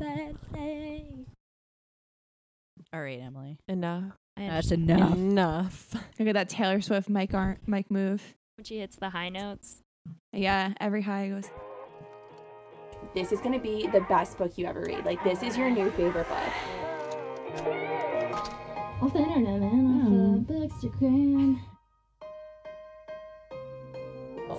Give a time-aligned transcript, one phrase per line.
[0.00, 1.04] birthday.
[2.92, 3.58] All right, Emily.
[3.68, 4.12] Enough.
[4.36, 5.14] I That's enough.
[5.14, 5.94] Enough.
[6.18, 8.34] Look at that Taylor Swift mic ar- mic move.
[8.56, 9.82] When she hits the high notes.
[10.32, 11.50] Yeah, every high goes.
[13.14, 15.04] This is gonna be the best book you ever read.
[15.04, 16.38] Like this is your new favorite book.
[19.02, 20.40] Off the internet, man.
[20.40, 20.96] Off the mm-hmm.
[20.96, 21.60] bookstagram.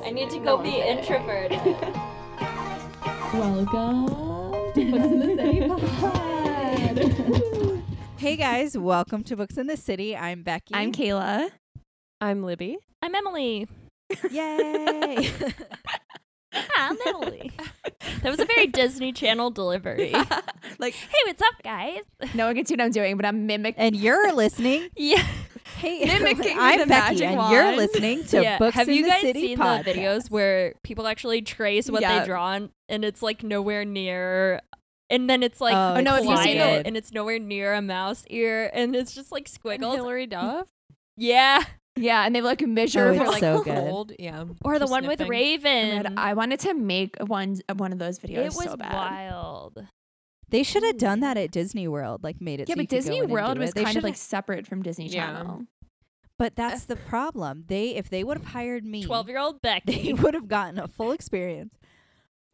[0.03, 1.61] I need to go be introverted.
[3.33, 4.30] Welcome to
[4.73, 5.67] Books in the City
[5.99, 7.83] pod.
[8.18, 10.15] Hey guys, welcome to Books in the City.
[10.15, 10.73] I'm Becky.
[10.73, 11.50] I'm Kayla.
[12.21, 12.77] I'm Libby.
[13.01, 13.68] I'm Emily.
[14.29, 15.32] Yay!
[16.77, 17.51] I'm Emily.
[18.21, 20.13] That was a very Disney Channel delivery.
[20.79, 21.99] Like Hey, what's up, guys?
[22.33, 23.79] no one can see what I'm doing, but I'm mimicking.
[23.79, 24.88] and you're listening.
[24.96, 25.24] Yeah.
[25.78, 28.57] Hey, Mimicking I'm the Becky, magic and you're listening to yeah.
[28.57, 29.83] Books Have in you the guys City seen podcast.
[29.86, 32.19] the videos where people actually trace what Yeah.
[32.19, 34.61] they drawn and it's like nowhere near
[35.09, 37.11] and then it's like Oh, Oh, no, it's have you seen quiet the- and it's
[37.11, 39.95] nowhere near a mouse ear and it's just like And squiggles.
[39.95, 40.67] Hilary Duff.
[41.17, 41.63] Yeah.
[41.97, 43.09] Yeah, and they like measure.
[43.09, 44.16] Oh, for, it's like, so good.
[44.17, 44.45] Yeah.
[44.63, 45.19] Or the Just one with.
[45.22, 46.07] Raven.
[46.07, 48.94] Oh I wanted to make one one of those videos it was so bad.
[48.94, 49.85] wild.
[50.52, 50.99] They should have mm.
[50.99, 52.69] done that at Disney World, like made it.
[52.69, 53.83] Yeah, so you but could go Disney World was it.
[53.83, 55.25] Kind of like separate from Disney Yeah.
[55.27, 55.63] Channel.
[56.38, 57.66] But that's the problem.
[57.67, 60.88] They if they would have hired me, 12 year old they would have gotten a
[60.88, 61.75] full experience.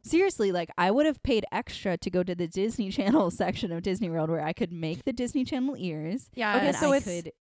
[0.03, 3.81] Seriously, like I would have paid extra to go to the Disney Channel section of
[3.81, 6.29] Disney World where I could make the Disney Channel ears.
[6.35, 6.57] Yeah.
[6.57, 7.31] Okay, and so I it's- could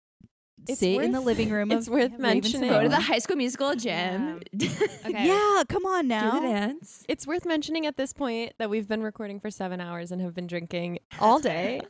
[0.69, 1.71] it's sit in the living room.
[1.73, 4.41] it's of worth Raven mentioning- go to the High School Musical gym.
[5.07, 5.29] Okay.
[5.29, 6.33] Yeah, come on now.
[6.33, 6.41] Do now.
[6.41, 7.05] the dance.
[7.09, 10.35] It's worth mentioning at this point that we've been recording for seven hours and have
[10.35, 11.83] been drinking all day.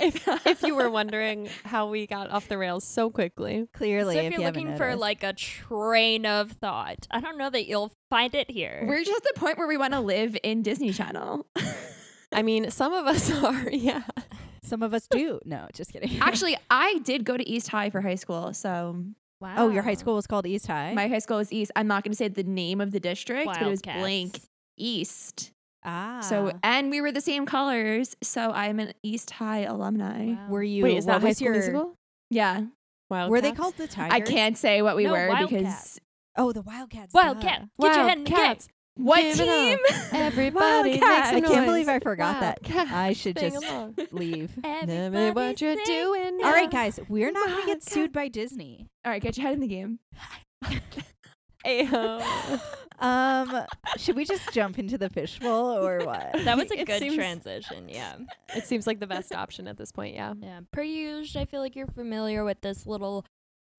[0.00, 3.68] if if you were wondering how we got off the rails so quickly.
[3.72, 7.20] Clearly, so if if you you're haven't looking for like a train of thought, I
[7.20, 8.84] don't know that you'll find it here.
[8.86, 11.46] We're just at the point where we want to live in Disney Channel.
[12.32, 14.02] I mean, some of us are, yeah.
[14.62, 15.40] Some of us do.
[15.44, 16.18] No, just kidding.
[16.20, 19.04] Actually, I did go to East High for high school, so
[19.40, 19.54] wow.
[19.58, 20.94] oh, your high school was called East High.
[20.94, 21.72] my high school was East.
[21.76, 23.98] I'm not going to say the name of the district, but it was Wildcats.
[24.00, 24.40] blank
[24.78, 25.50] East.
[25.84, 30.26] ah, So, and we were the same colors, so I'm an East High alumni.
[30.34, 30.46] Wow.
[30.48, 30.84] were you?
[30.84, 31.54] Wait, is that high was school your?
[31.54, 31.94] musical?
[32.30, 32.62] Yeah,
[33.10, 33.30] Wildcats?
[33.30, 34.12] Were they called the Tigers?
[34.14, 35.50] I can't say what we No, were Wildcats.
[35.52, 36.00] because
[36.34, 37.12] Oh, the Wildcats.
[37.12, 37.88] Wildcat, duh.
[37.88, 38.56] get your head in the game.
[38.98, 39.38] Wildcats.
[39.38, 39.78] what Give team?
[39.90, 40.12] up.
[40.14, 41.32] Everybody makes Wildcats.
[41.32, 41.88] a I can't believe.
[41.88, 42.58] I forgot that.
[42.92, 43.96] I should Sing just along.
[44.12, 44.52] leave.
[44.62, 45.84] Tell me Everybody what you're sing.
[45.86, 46.40] doing.
[46.44, 47.92] All right, guys, we're not going to get Wildcat.
[47.92, 48.88] sued by Disney.
[49.04, 49.98] All right, get your head in the game.
[51.66, 52.60] Ayo.
[52.98, 53.66] Um,
[53.96, 56.32] should we just jump into the fishbowl or what?
[56.44, 57.88] That was a It good seems- transition.
[57.88, 58.14] Yeah.
[58.54, 60.34] It seems like the best option at this point, yeah.
[60.40, 60.60] Yeah.
[60.70, 63.24] Per usual, I feel like you're familiar with this little All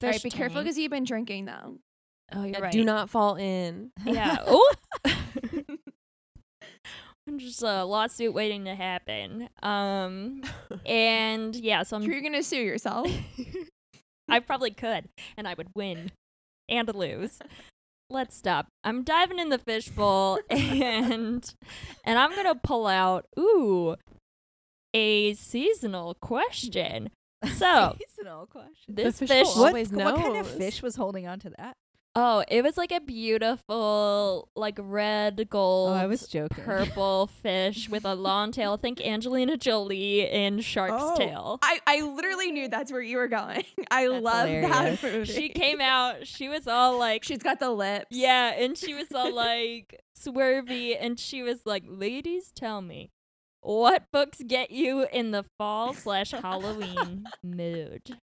[0.01, 0.11] fish.
[0.15, 0.65] right, be careful tank.
[0.65, 1.77] because you've been drinking though.
[2.35, 2.71] Oh, you're Yeah, right.
[2.71, 3.91] Do not fall in.
[4.05, 4.37] Yeah.
[4.47, 4.73] Oh.
[7.27, 9.49] I'm just a lawsuit waiting to happen.
[9.61, 10.41] Um,
[10.85, 13.07] and yeah, so I'm You're gonna sue yourself.
[14.29, 16.11] I probably could, and I would win
[16.69, 17.39] and lose.
[18.09, 18.67] Let's stop.
[18.83, 21.43] I'm diving in the fishbowl, and
[22.03, 23.95] and I'm gonna pull out ooh
[24.93, 27.09] a seasonal question.
[27.55, 28.95] So Seasonal question.
[28.95, 31.75] this fishbowl fish, al- What, always what kind of fish was holding on to that?
[32.15, 36.63] Oh, it was like a beautiful, like red gold, Oh, I was joking.
[36.63, 38.77] purple fish with a long tail.
[38.77, 41.15] Think Angelina Jolie in Shark's Oh.
[41.17, 41.59] Tale.
[41.61, 43.63] I, I literally knew that's where you were going.
[43.91, 45.01] I That's love hilarious.
[45.01, 45.31] that movie.
[45.33, 46.27] She came out.
[46.27, 48.07] She was all like, She's got the lips.
[48.11, 53.11] Yeah, and she was all like swervy, and she was like, "Ladies, tell me,
[53.61, 58.17] what books get you in the fall slash Halloween mood?"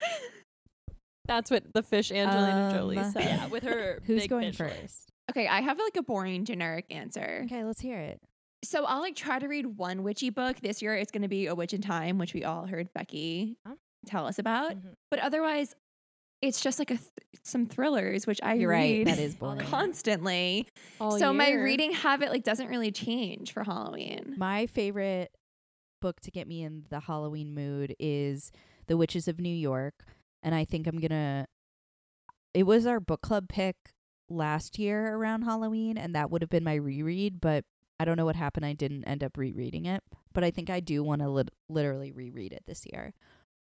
[1.27, 3.25] That's what the fish Angelina Jolie Um, said.
[3.25, 4.83] Yeah, with her Who's big going fish first?
[4.83, 5.13] list.
[5.31, 7.43] Okay, I have like a boring generic answer.
[7.47, 8.21] Okay, let's hear it.
[8.65, 10.61] So I'll like try to read one witchy book.
[10.61, 13.75] This year it's gonna be A Witch in Time, which we all heard Becky Huh?
[14.07, 14.73] tell us about.
[14.73, 14.95] Mhm.
[15.11, 15.75] But otherwise,
[16.43, 17.11] it's just like a th-
[17.43, 18.99] some thrillers, which I You're right.
[18.99, 19.61] read That is boring.
[19.61, 20.67] constantly.
[21.01, 21.65] All so my year.
[21.65, 24.35] reading habit like doesn't really change for Halloween.
[24.37, 25.33] My favorite
[26.03, 28.53] book to get me in the Halloween mood is
[28.87, 30.05] The Witches of New York.
[30.47, 31.47] And I think I'm going to.
[32.55, 33.77] It was our book club pick
[34.31, 37.65] last year around Halloween, and that would have been my reread, but
[38.01, 38.65] I don't know what happened.
[38.65, 40.03] I didn't end up rereading it.
[40.33, 43.13] But I think I do want to lit- literally reread it this year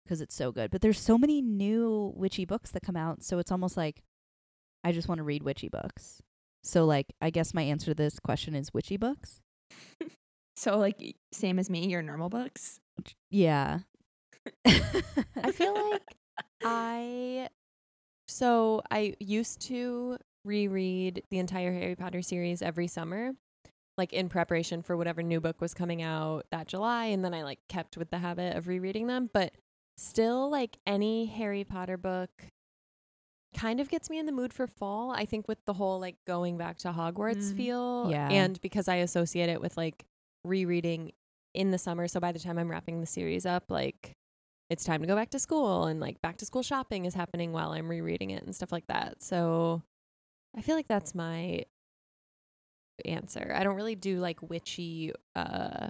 [0.03, 0.69] because it's so good.
[0.69, 3.23] But there's so many new witchy books that come out.
[3.23, 4.03] So it's almost like
[4.83, 6.21] I just want to read witchy books.
[6.63, 9.41] So, like, I guess my answer to this question is witchy books.
[10.55, 12.79] So like same as me, your normal books.
[13.29, 13.79] Yeah.
[14.65, 16.03] I feel like
[16.63, 17.49] I
[18.27, 23.31] so I used to reread the entire Harry Potter series every summer.
[23.95, 27.43] like in preparation for whatever new book was coming out that July and then I
[27.43, 29.53] like kept with the habit of rereading them, but
[29.97, 32.29] still like any Harry Potter book
[33.55, 35.11] kind of gets me in the mood for fall.
[35.11, 37.55] I think with the whole like going back to Hogwarts Mm.
[37.55, 38.29] feel Yeah.
[38.31, 40.03] and because I associate it with like
[40.43, 41.11] rereading
[41.53, 44.13] in the summer, so by the time I'm wrapping the series up like
[44.73, 47.51] it's time to go back to school and like back to school shopping is happening
[47.53, 49.23] while I'm rereading it and stuff like that.
[49.23, 49.81] So
[50.57, 51.63] I feel like that's my
[53.05, 53.53] answer.
[53.55, 55.89] I don't really do like witchy uh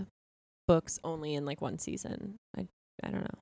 [0.68, 2.36] books only in like one season.
[2.58, 2.68] I
[3.04, 3.40] I don't know.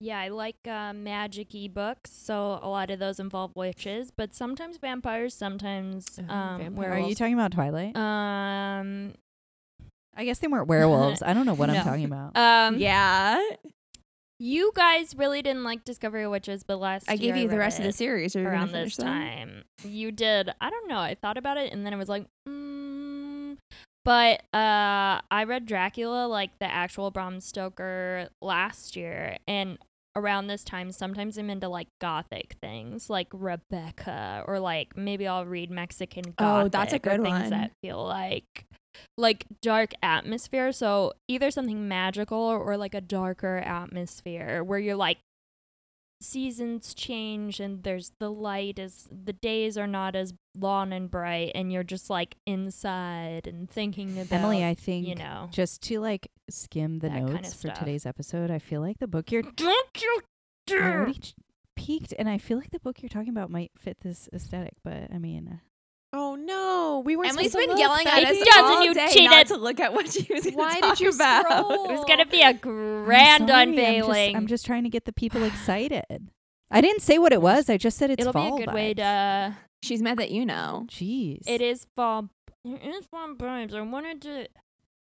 [0.00, 4.76] Yeah, I like uh, magic-y books, so a lot of those involve witches, but sometimes
[4.78, 6.92] vampires, sometimes Uh, um, vampires.
[7.04, 7.96] Are you talking about Twilight?
[7.96, 9.14] um,
[10.16, 11.20] I guess they weren't werewolves.
[11.20, 11.78] I don't know what No.
[11.80, 12.36] I'm talking about.
[12.36, 13.40] um, yeah.
[14.40, 17.78] You guys really didn't like Discovery of Witches, but last I gave you the rest
[17.78, 18.36] of the series.
[18.36, 19.06] Around this them?
[19.06, 19.64] time.
[19.82, 20.50] You did.
[20.60, 20.98] I don't know.
[20.98, 23.56] I thought about it, and then I was like, mm.
[24.04, 29.76] but uh, I read Dracula, like the actual Bram Stoker, last year, and
[30.14, 35.46] around this time, sometimes I'm into like gothic things, like Rebecca, or like maybe I'll
[35.46, 36.66] read Mexican gothic.
[36.66, 37.50] Oh, that's a or good things one.
[37.50, 38.67] that feel like
[39.16, 40.72] like dark atmosphere.
[40.72, 45.18] So either something magical or, or like a darker atmosphere where you're like
[46.20, 51.52] seasons change and there's the light is the days are not as long and bright
[51.54, 56.00] and you're just like inside and thinking about Emily, I think you know just to
[56.00, 59.42] like skim the that kinda notes for today's episode, I feel like the book you're
[59.42, 60.22] don't you
[60.72, 61.20] already
[61.76, 64.74] peaked, and I feel like the book you're talking about might fit this aesthetic.
[64.82, 65.56] But I mean, uh,
[66.12, 69.30] Oh no, we were Emily's to been look, yelling at us all you day cheated.
[69.30, 71.44] not to look at what she was going Why to did talk you about.
[71.44, 71.84] scroll?
[71.90, 74.88] it was gonna be a I'm grand sorry, I'm just- unveiling I'm just, trying to
[74.90, 76.30] get the people excited.
[76.70, 77.68] I didn't say what it was.
[77.68, 80.44] I just said it's it'll fall be a good way to She's mad that you
[80.46, 80.86] know.
[80.88, 82.30] Jeez, It is fall.
[82.64, 83.74] It is fall vibes.
[83.74, 84.48] I wanted to.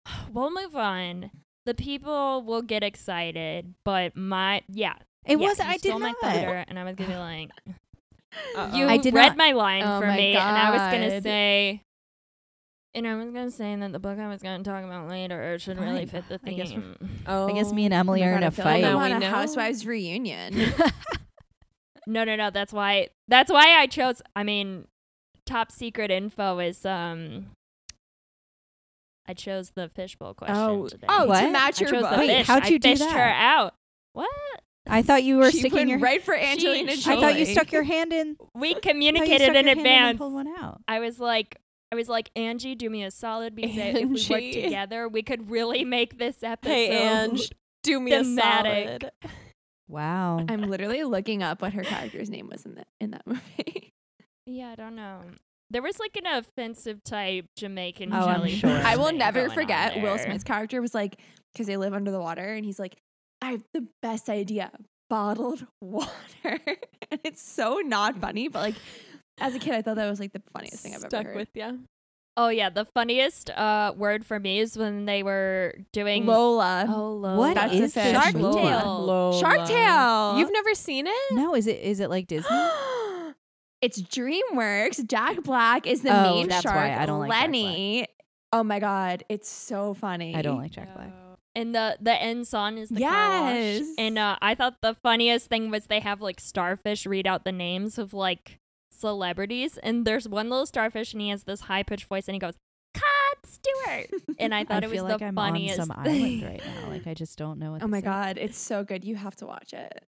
[0.32, 1.30] We'll move on.
[1.66, 4.94] The people will get excited, but my yeah.
[5.24, 5.60] It yeah, was.
[5.60, 6.14] I did stole not.
[6.22, 7.50] my thunder, and I was gonna be like,
[8.56, 8.76] Uh-oh.
[8.76, 11.10] you I did read not- my line Oh for my me, and I was gonna
[11.10, 11.22] God.
[11.22, 11.82] say.
[12.96, 15.78] And I was gonna say that the book I was gonna talk about later should
[15.80, 16.22] really Fine.
[16.22, 16.96] fit the I guess theme.
[17.26, 18.82] Oh, I guess me and Emily Oh are in God, a I feel fight.
[18.82, 19.30] Now I'm we on a know.
[19.30, 20.72] housewives reunion.
[22.06, 22.50] No, no, no.
[22.50, 23.08] That's why.
[23.28, 24.20] That's why I chose.
[24.36, 24.86] I mean,
[25.46, 27.46] top secret info is um.
[29.26, 31.06] I chose the fishbowl question oh, today.
[31.08, 31.40] oh, What?
[31.40, 32.18] to match your chose book.
[32.18, 33.12] Wait, how'd I you do fished that?
[33.12, 33.72] her out.
[34.12, 34.28] What?
[34.86, 35.98] I thought you were she sticking went your.
[35.98, 37.16] right for Angelina She- Jolie.
[37.18, 38.36] I thought you stuck your hand in.
[38.54, 39.86] We I thought you communicated in advance.
[39.88, 40.80] hand and pulled one out.
[40.86, 41.56] I was like,
[41.90, 43.94] I was like, Angie, do me a solid because if
[44.30, 46.72] we work together, we could really make this episode.
[46.72, 47.50] Hey, Ange,
[47.82, 49.04] do me thematic.
[49.04, 49.32] a solid.
[49.88, 50.44] Wow.
[50.48, 53.92] I'm literally looking up what her character's name was in that in that movie.
[54.46, 55.20] Yeah, I don't know.
[55.70, 58.70] There was like an offensive type Jamaican Oh, I'm jellyfish sure.
[58.70, 60.18] I will never forget Will.
[60.18, 61.16] Smith's character was like
[61.52, 62.96] because they live under the water and he's like,
[63.44, 64.70] I have the best idea,
[65.10, 66.08] bottled water,
[66.42, 68.74] and it's so not funny, but like
[69.38, 71.36] as a kid, I thought that was like the funniest thing I've Stuck ever heard.
[71.36, 71.80] with you.
[72.36, 76.86] Oh yeah, the funniest uh word for me is when they were doing Lola.
[76.88, 77.36] Oh, Lola.
[77.36, 78.12] What That's is the this.
[78.12, 78.60] Shark movie?
[78.62, 79.38] Tale.
[79.40, 80.38] Shark Tale.
[80.38, 81.32] You've never seen it?
[81.32, 82.48] No, is it is it like Disney?
[83.82, 85.06] it's DreamWorks.
[85.06, 86.74] Jack Black is the Oh, main that's shark.
[86.74, 88.06] why I don't like Jack Lenny.
[88.52, 90.34] Oh my god, it's so funny.
[90.34, 91.12] I don't like Jack Black.
[91.56, 93.54] And the the end song is the car wash.
[93.54, 93.86] Yes.
[93.96, 97.52] And uh, I thought the funniest thing was they have like starfish read out the
[97.52, 98.58] names of like
[98.90, 102.38] celebrities, and there's one little starfish, and he has this high pitched voice, and he
[102.38, 102.54] goes,
[102.94, 103.04] "Cut
[103.46, 106.40] Stewart," and I thought I it was like the I'm funniest on some thing.
[106.40, 106.88] island right now.
[106.90, 107.82] Like I just don't know what.
[107.82, 108.04] Oh my say.
[108.04, 109.04] god, it's so good.
[109.04, 110.04] You have to watch it.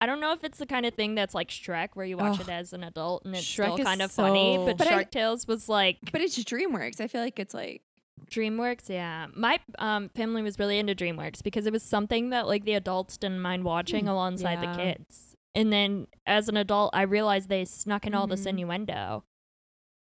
[0.00, 2.34] I don't know if it's the kind of thing that's like Shrek, where you watch
[2.40, 2.42] Ugh.
[2.42, 4.54] it as an adult and it's Shrek still kind of funny.
[4.56, 7.00] so- But, But I- Shark Tales was like But it's DreamWorks.
[7.00, 7.82] I feel like it's like
[8.30, 8.88] DreamWorks.
[8.88, 12.74] Yeah, my um, family was really into DreamWorks because it was something that like the
[12.74, 14.08] adults didn't mind watching Hmm.
[14.10, 14.72] alongside Yeah.
[14.76, 15.36] the kids.
[15.54, 18.50] And then as an adult, I realized they snuck in all this Mhm.
[18.50, 19.24] innuendo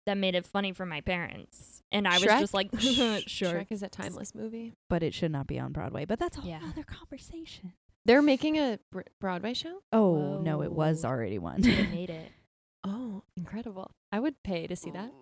[0.06, 3.52] that made it funny for my parents, and I was just like, sure.
[3.54, 4.72] Shrek is a timeless movie.
[4.88, 6.04] But it should not be on Broadway.
[6.04, 6.60] But that's a whole Yeah.
[6.64, 7.74] other conversation.
[8.04, 9.82] They're making a Br- Broadway show.
[9.92, 11.60] Oh no, it was already one.
[11.60, 12.32] They made it.
[12.84, 13.92] Oh, incredible!
[14.10, 15.12] I would pay to see that.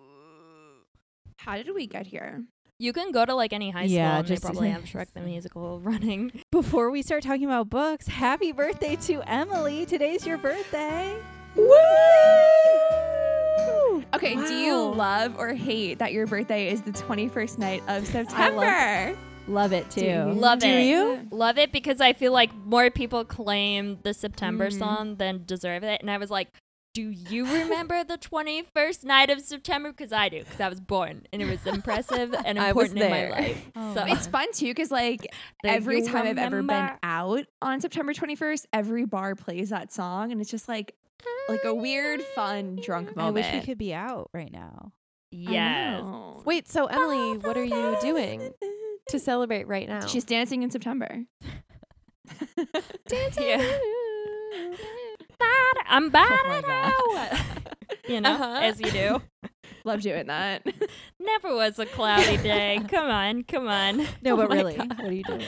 [1.37, 2.45] how did we get here?
[2.81, 5.13] You can go to like any high school, Yeah, and just- they probably have Shrek
[5.13, 6.31] the musical running.
[6.51, 9.85] Before we start talking about books, happy birthday to Emily.
[9.85, 11.15] Today's your birthday.
[11.55, 11.67] Woo!
[14.15, 19.15] Okay, do you love or hate that your birthday is the 21st night of September?
[19.47, 20.03] Love it too.
[20.05, 20.23] you?
[20.33, 20.85] Love Do it.
[20.85, 21.27] you?
[21.29, 24.79] Love it because I feel like more people claim the September Mhm.
[24.79, 26.01] song than deserve it.
[26.01, 26.47] And I was like,
[26.93, 29.91] Do you remember the 21st night of September?
[29.91, 33.13] Because I do, because I was born and it was impressive and I was important
[33.13, 33.71] in my life.
[33.77, 37.45] Oh, so It's fun too because like Do every you time I've ever been out
[37.61, 40.93] on September 21st, every bar plays that song, and it's just like
[41.47, 43.45] like a weird, fun drunk moment.
[43.45, 44.91] I wish we could be out right now.
[45.33, 46.03] I yes.
[46.45, 48.51] Wait, so Emily, what are you doing
[49.09, 50.05] to celebrate right now?
[50.07, 51.23] She's dancing in September.
[53.07, 53.43] Dancing.
[53.47, 53.77] Yeah.
[55.87, 57.39] I'm bad Oh my God.
[58.07, 58.59] You know, Uh-huh.
[58.61, 59.21] as you do.
[59.85, 60.65] Love doing that.
[61.19, 62.79] Never was a cloudy day.
[62.89, 63.97] Come on, come on.
[64.21, 64.97] No, Oh but really, God.
[65.01, 65.45] what are you doing?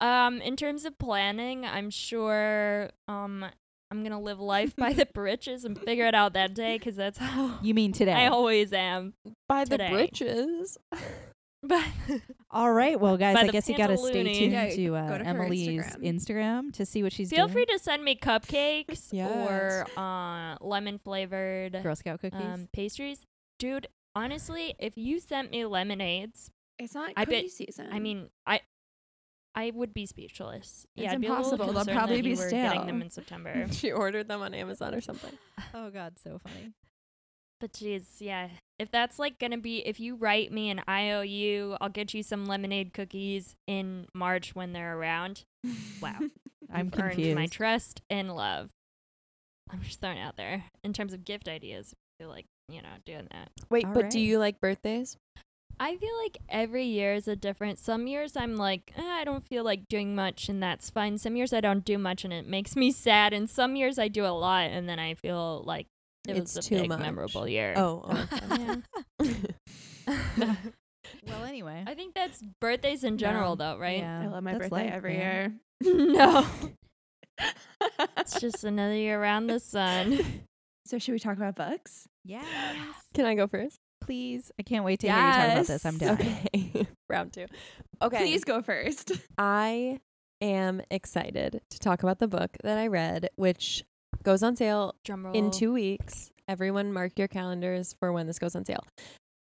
[0.00, 3.44] Um, in terms of planning, I'm sure um
[3.90, 7.18] I'm gonna live life by the britches and figure it out that day because that's
[7.18, 8.12] how You mean today?
[8.12, 9.14] I always am.
[9.48, 9.90] by the today.
[9.90, 10.78] britches.
[11.62, 11.84] But
[12.50, 14.38] All right, well, guys, I guess you got to stay pantaloonies.
[14.38, 16.02] tuned Yeah, to, uh, go to her Emily's Instagram.
[16.02, 16.72] Instagram.
[16.74, 17.38] to see what she's doing.
[17.38, 17.66] feel doing.
[17.66, 19.30] free to send me cupcakes Yes.
[19.30, 22.40] or uh lemon flavored Girl Scout cookies.
[22.40, 23.20] um pastries.
[23.60, 26.50] Dude, honestly, if you sent me lemonades,
[26.80, 27.88] It's not I bet- cookie season.
[27.92, 28.60] I mean, I
[29.54, 30.86] I would be speechless.
[30.96, 31.66] It's yeah, I'd be a little impossible.
[31.66, 33.66] They'll concerned probably that be you were getting them in September.
[33.72, 35.32] she ordered them on Amazon or something.
[35.74, 36.72] oh God, so funny.
[37.60, 38.48] But geez, yeah.
[38.78, 42.46] If that's like gonna be, if you write me an IOU, I'll get you some
[42.46, 45.44] lemonade cookies in March when they're around.
[46.00, 46.18] Wow,
[46.72, 47.34] I'm You've earned confused.
[47.36, 48.70] my trust and love.
[49.70, 51.94] I'm just throwing it out there in terms of gift ideas.
[51.94, 53.50] I feel like you know doing that.
[53.70, 55.16] Wait, All but do you like birthdays?
[55.80, 57.78] I feel like every year is a different.
[57.78, 61.18] Some years I'm like, eh, I don't feel like doing much, and that's fine.
[61.18, 63.32] Some years I don't do much, and it makes me sad.
[63.32, 65.86] And some years I do a lot, and then I feel like
[66.28, 67.00] it It's was a too big much.
[67.00, 67.74] memorable year.
[67.76, 68.82] Oh, oh okay.
[69.20, 70.54] Yeah.
[71.26, 71.84] well, anyway.
[71.86, 73.74] I think that's birthdays in general, No.
[73.74, 73.98] though, right?
[73.98, 75.60] Yeah, I love my that's birthday life, every man.
[75.82, 76.46] no,
[78.16, 80.18] it's just another year around the sun.
[80.86, 82.06] so should we talk about books?
[82.24, 82.46] Yes.
[83.14, 83.78] Can I go first?
[84.00, 84.50] Please.
[84.58, 85.86] I can't wait to hear you talk about this.
[85.86, 86.00] I'm Yes.
[86.00, 86.12] down.
[86.14, 86.86] Okay.
[87.08, 87.46] Round two.
[88.00, 88.18] Okay.
[88.18, 89.12] Please go first.
[89.38, 90.00] I
[90.40, 93.84] am excited to talk about the book that I read, which
[94.22, 94.94] goes on sale
[95.32, 96.30] in two weeks.
[96.48, 98.84] Everyone, mark your calendars for when this goes on sale.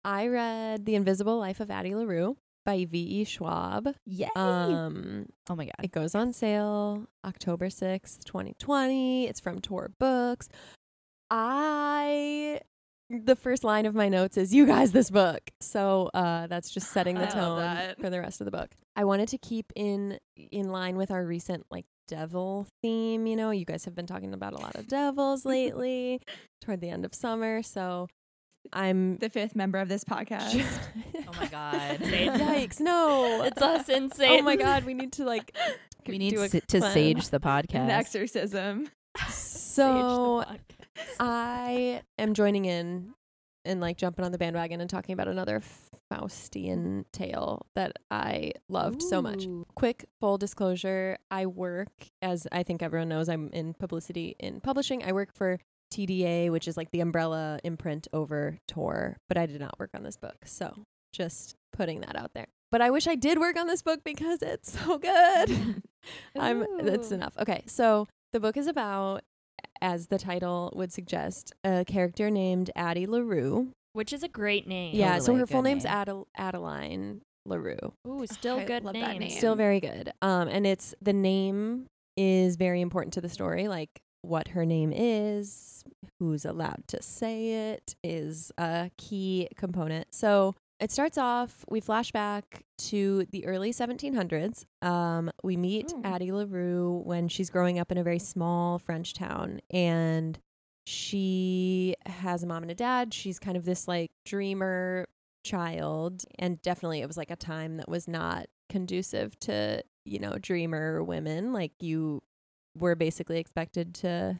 [0.04, 3.24] I read The Invisible Life of Addie LaRue by V.E.
[3.24, 3.94] Schwab.
[4.04, 4.28] Yay.
[4.36, 5.74] Um, oh my God.
[5.82, 9.26] it goes on sale October 6th, 2020.
[9.26, 10.48] It's from Tor Books.
[11.30, 12.60] I
[13.08, 15.50] the first line of my notes is you guys this book.
[15.60, 18.70] So uh that's just setting the tone for the rest of the book.
[18.94, 23.50] I wanted to keep in in line with our recent like devil theme, you know.
[23.50, 26.20] You guys have been talking about a lot of devils lately
[26.60, 28.08] toward the end of summer, so
[28.72, 30.64] I'm The fifth member of this podcast.
[31.28, 31.98] Oh my God.
[32.00, 33.42] Yikes, no.
[33.42, 34.40] it's us insane.
[34.40, 35.54] Oh my god, we need to like
[36.06, 37.74] we need do a s- to sage the podcast.
[37.74, 38.88] An exorcism.
[39.28, 40.44] So
[41.18, 43.12] I am joining in
[43.64, 45.60] and like jumping on the bandwagon and talking about another
[46.12, 49.46] Faustian tale that I loved so much.
[49.74, 51.90] Quick full disclosure, I work
[52.22, 55.02] as I think everyone knows I'm in publicity in publishing.
[55.04, 55.58] I work for
[55.92, 60.02] TDA, which is like the umbrella imprint over Tor, but I did not work on
[60.02, 60.36] this book.
[60.44, 62.46] So, just putting that out there.
[62.72, 65.82] But I wish I did work on this book because it's so good.
[66.38, 67.34] I'm that's enough.
[67.38, 69.22] Okay, so the book is about,
[69.80, 73.72] as the title would suggest, a character named Addie LaRue.
[73.96, 74.94] Which is a great name.
[74.94, 75.94] Yeah, so her full name's name.
[75.94, 77.94] Adel- Adeline LaRue.
[78.06, 79.02] Ooh, still I good love name.
[79.02, 79.30] that name.
[79.30, 80.12] Still very good.
[80.20, 83.68] Um, and it's the name is very important to the story.
[83.68, 83.88] Like
[84.20, 85.82] what her name is,
[86.20, 90.14] who's allowed to say it is a key component.
[90.14, 91.64] So it starts off.
[91.70, 94.64] We flash back to the early 1700s.
[94.82, 96.02] Um, we meet Ooh.
[96.04, 100.38] Addie LaRue when she's growing up in a very small French town, and
[100.86, 103.12] she has a mom and a dad.
[103.12, 105.06] She's kind of this like dreamer
[105.44, 110.38] child, and definitely it was like a time that was not conducive to you know
[110.40, 111.52] dreamer women.
[111.52, 112.22] Like you
[112.78, 114.38] were basically expected to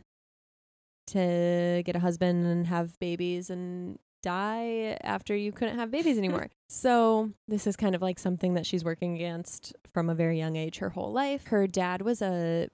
[1.09, 6.49] to get a husband and have babies and die after you couldn't have babies anymore.
[6.69, 10.57] so this is kind of like something that she's working against from a very young
[10.57, 11.49] age her whole life.
[11.49, 12.69] Her dad was a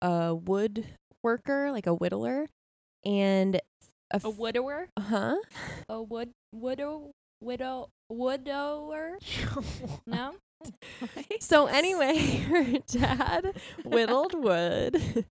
[0.00, 0.86] a wood
[1.22, 2.46] worker, like a whittler,
[3.04, 3.60] and
[4.10, 4.88] a, A widower?
[4.98, 5.36] huh?
[5.88, 9.18] A wood widow widow widower?
[10.06, 10.34] No?
[11.40, 15.24] So anyway, her dad whittled wood,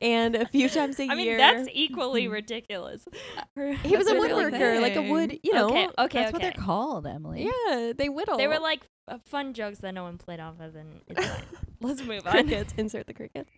[0.00, 1.14] and a few times a I year.
[1.14, 2.32] I mean, that's equally mm-hmm.
[2.32, 3.06] ridiculous.
[3.54, 5.68] he was a That's a really woodworker, like a wood, you know.
[5.68, 7.44] okay, okay, That's what they're called, Emily.
[7.44, 8.36] Yeah, they whittle.
[8.38, 11.42] They were like f- fun jokes that no one played off of, and it's fine.
[11.80, 12.32] Let's move on.
[12.32, 12.74] crickets.
[12.76, 13.48] Insert the cricket.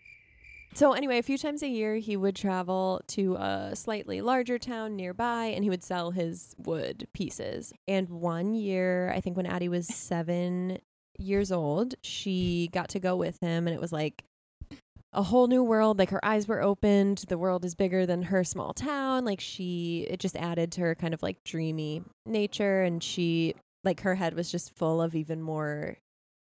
[0.77, 4.97] So anyway, a few times a year he would travel to a slightly larger town
[4.97, 7.73] nearby and he would sell his wood pieces.
[7.87, 10.79] And one year, I think when Addie was 7
[11.17, 14.25] years old, she got to go with him and it was like
[15.13, 15.97] a whole new world.
[15.97, 17.25] Like her eyes were opened.
[17.29, 19.25] The world is bigger than her small town.
[19.25, 23.55] Like she it just added to her kind of like dreamy nature and she
[23.85, 25.99] like her head was just full of even more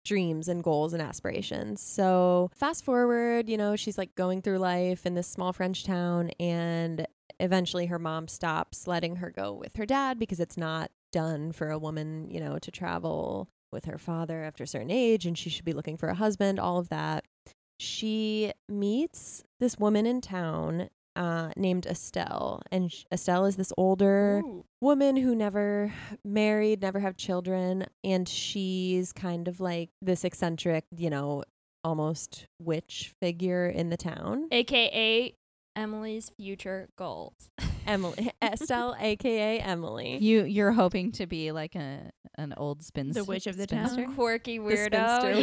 [0.07, 1.81] dreams and goals and aspirations.
[1.81, 6.31] So, fast forward, you know, she's like going through life in this small French town,
[6.41, 7.07] and
[7.41, 11.71] eventually her mom stops letting her go with her dad because it's not done for
[11.71, 15.51] a woman, you know, to travel with her father after a certain age and she
[15.51, 17.25] should be looking for a husband, all of that.
[17.79, 24.43] She meets this woman in town uh, named Estelle, and sh- Estelle is this older
[24.81, 25.93] woman who never
[26.25, 31.43] married, never have children, and she's kind of like this eccentric, you know,
[31.83, 34.49] almost witch figure in the town.
[34.53, 35.35] AKA
[35.75, 37.35] Emily's future goals.
[37.87, 40.19] Emily Estelle, aka Emily.
[40.19, 43.25] You you're hoping to be like a an old spinster.
[43.25, 43.89] witch of the town?
[43.89, 44.15] spinster?
[44.15, 45.21] Quirky The weirdo.
[45.21, 45.41] spinster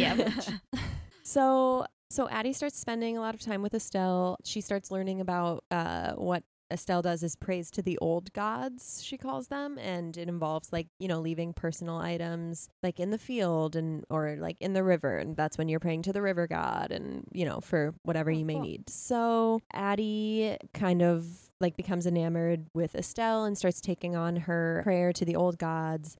[0.72, 0.80] Yeah.
[1.26, 4.36] So so Addie starts spending a lot of time with Estelle.
[4.44, 9.18] She starts learning about uh, what Estelle does is praise to the old gods, she
[9.18, 13.76] calls them, and it involves like, you know, leaving personal items like in the field
[13.76, 16.90] and or like in the river, and that's when you're praying to the river god
[16.90, 18.62] and, you know, for whatever Oh, you may cool.
[18.62, 18.88] need.
[18.88, 21.26] So Addie kind of
[21.60, 26.16] like becomes enamored with Estelle and starts taking on her prayer to the old gods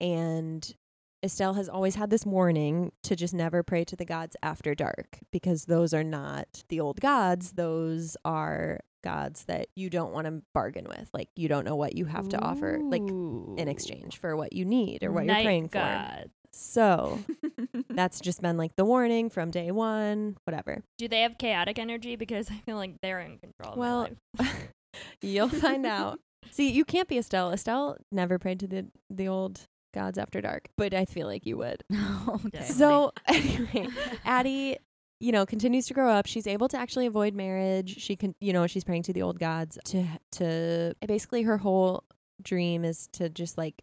[0.00, 0.74] and
[1.24, 5.18] Estelle has always had this warning to just never pray to the gods after dark
[5.32, 7.52] because those are not the old gods.
[7.52, 11.08] Those are gods that you don't want to bargain with.
[11.12, 14.64] Like you don't know what you have to offer, like in exchange for what you
[14.64, 16.24] need or what Night you're praying for.
[16.52, 17.18] So
[17.90, 20.82] that's just been like the warning from day one, whatever.
[20.98, 22.16] Do they have chaotic energy?
[22.16, 23.76] Because I feel like they're in control.
[23.76, 24.08] Well.
[25.20, 26.18] You'll find out.
[26.50, 27.52] See, you can't be Estelle.
[27.52, 29.66] Estelle never prayed to the the old
[29.98, 31.82] gods after dark, but I feel like you would.
[32.46, 32.62] okay.
[32.62, 33.88] So anyway,
[34.24, 34.76] Addie,
[35.20, 36.26] you know, continues to grow up.
[36.26, 37.98] She's able to actually avoid marriage.
[37.98, 42.04] She can, you know, she's praying to the old gods to to basically her whole
[42.40, 43.82] dream is to just like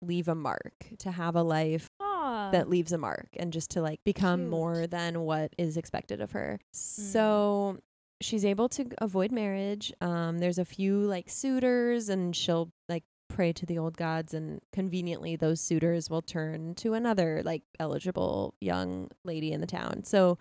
[0.00, 2.50] leave a mark, to have a life Aw.
[2.52, 4.50] that leaves a mark and just to like become Cute.
[4.50, 6.60] more than what is expected of her.
[6.72, 7.78] So
[8.20, 9.92] she's able to avoid marriage.
[10.00, 13.04] Um there's a few like suitors and she'll like
[13.36, 18.54] pray to the old gods and conveniently those suitors will turn to another like eligible
[18.62, 20.02] young lady in the town.
[20.04, 20.38] So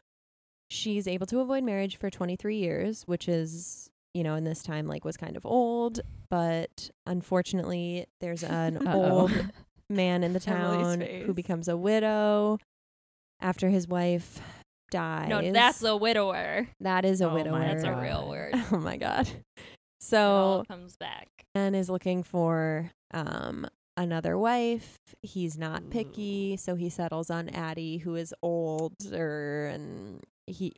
[0.70, 4.88] she's able to avoid marriage for 23 years, which is you know, in this time
[4.88, 9.32] like was kind of old, but unfortunately there's an old
[9.90, 12.58] man in the town who becomes a widow
[13.42, 14.40] after his wife
[14.90, 15.28] dies.
[15.28, 16.70] no, that's a widower.
[16.80, 17.60] that is a Oh widower.
[17.60, 18.54] That's a real word.
[18.72, 19.30] Oh my god.
[20.00, 21.28] It So all comes back.
[21.54, 24.98] and is looking for um another wife.
[25.22, 25.90] He's not Ooh.
[25.90, 30.74] picky, so he settles on Addie, who is older and he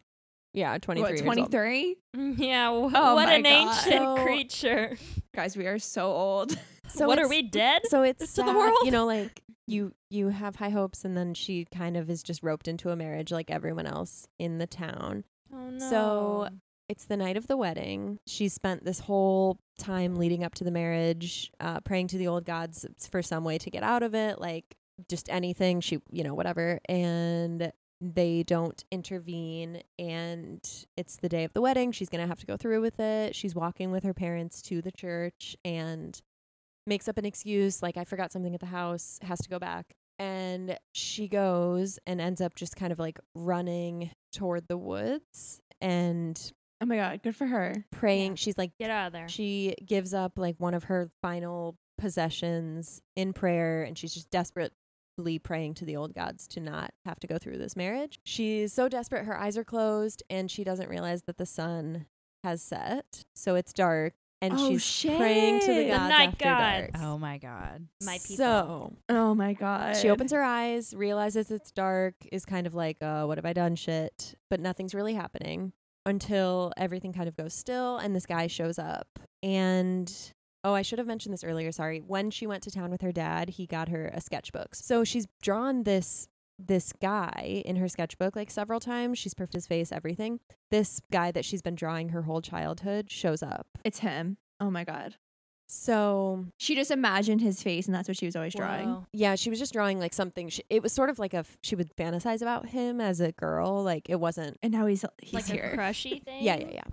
[0.53, 1.51] yeah, 23 what, years old.
[1.51, 1.95] 23?
[2.37, 3.49] Yeah, wh- Oh what my an God.
[3.85, 4.97] ancient So- creature.
[5.35, 6.57] Guys, we are so old.
[6.89, 7.81] So what are it's- we dead?
[7.89, 8.77] So it's to the sad, world?
[8.85, 12.41] you know, like you you have high hopes, and then she kind of is just
[12.43, 15.25] roped into a marriage like everyone else in the town.
[15.53, 15.89] oh no.
[15.89, 16.47] So
[16.89, 18.19] it's the night of the wedding.
[18.25, 22.45] She spent this whole time leading up to the marriage, uh, praying to the old
[22.45, 24.75] gods for some way to get out of it, like
[25.09, 25.81] just anything.
[25.81, 31.91] She, you know, whatever, and they don't intervene and it's the day of the wedding
[31.91, 34.83] she's going to have to go through with it she's walking with her parents to
[34.83, 36.21] the church and
[36.87, 39.93] makes up an excuse like I forgot something at the house, has to go back.
[40.17, 46.51] And she goes and ends up just kind of like running toward the woods and
[46.81, 47.85] Oh my god, good for her.
[47.91, 48.33] praying.
[48.33, 48.35] Yeah.
[48.35, 49.27] She's like get out of there.
[49.27, 55.39] she gives up like one of her final possessions in prayer and she's just desperately
[55.41, 58.19] praying to the old gods to not have to go through this marriage.
[58.23, 62.05] She's so desperate her eyes are closed and she doesn't realize that the sun
[62.43, 63.23] has set.
[63.35, 66.91] So it's dark and Oh, she's praying to the gods The night after gods.
[66.93, 67.03] dark.
[67.03, 67.87] Oh my god.
[68.03, 68.35] My people.
[68.37, 69.95] So Oh my god.
[69.97, 73.53] she opens her eyes, realizes it's dark, is kind of like, uh, what have I
[73.53, 73.75] done?
[73.75, 74.35] Shit.
[74.49, 75.73] But nothing's really happening
[76.07, 79.19] until everything kind of goes still and this guy shows up.
[79.43, 80.11] And
[80.63, 81.71] oh, I should have mentioned this earlier.
[81.71, 81.99] Sorry.
[81.99, 84.73] When she went to town with her dad, he got her a sketchbook.
[84.73, 86.27] So she's drawn this
[86.59, 89.19] this guy in her sketchbook like several times.
[89.19, 90.39] She's perfed his face, everything.
[90.71, 93.67] This guy that she's been drawing her whole childhood shows up.
[93.83, 94.37] It's him.
[94.59, 95.15] Oh my god.
[95.69, 98.87] So She just imagined his face, and that's what she was always drawing.
[98.87, 99.05] Wow.
[99.11, 100.47] yeah, she was just drawing like something.
[100.49, 103.33] She, it was sort of like a f- she would fantasize about him as a
[103.33, 103.83] girl.
[103.83, 104.57] Like it wasn't.
[104.63, 105.71] And now he's he's like here.
[105.73, 106.43] a crushy thing.
[106.43, 106.83] Yeah, yeah, yeah.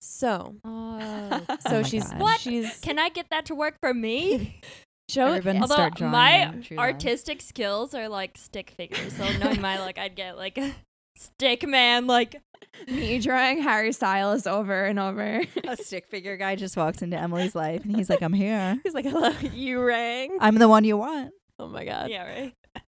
[0.00, 1.42] So Oh.
[1.48, 2.20] oh so my she's God.
[2.20, 2.40] What?
[2.40, 4.60] she's Can I get that to work for me?
[5.08, 5.36] show it.
[5.36, 9.60] Everyone Although start drawing my a tree artistic skills are like stick figures, so knowing
[9.60, 10.74] my luck, I'd get like a
[11.16, 12.08] stick man.
[12.08, 12.40] Like
[12.86, 15.42] Me drawing Harry Styles over and over.
[15.64, 18.78] a stick figure guy just walks into Emily's life and he's like, I'm here.
[18.84, 21.32] He's like, "Hello, you rang." I'm the one you want.
[21.58, 22.10] Oh my god.
[22.10, 22.54] yeah, right.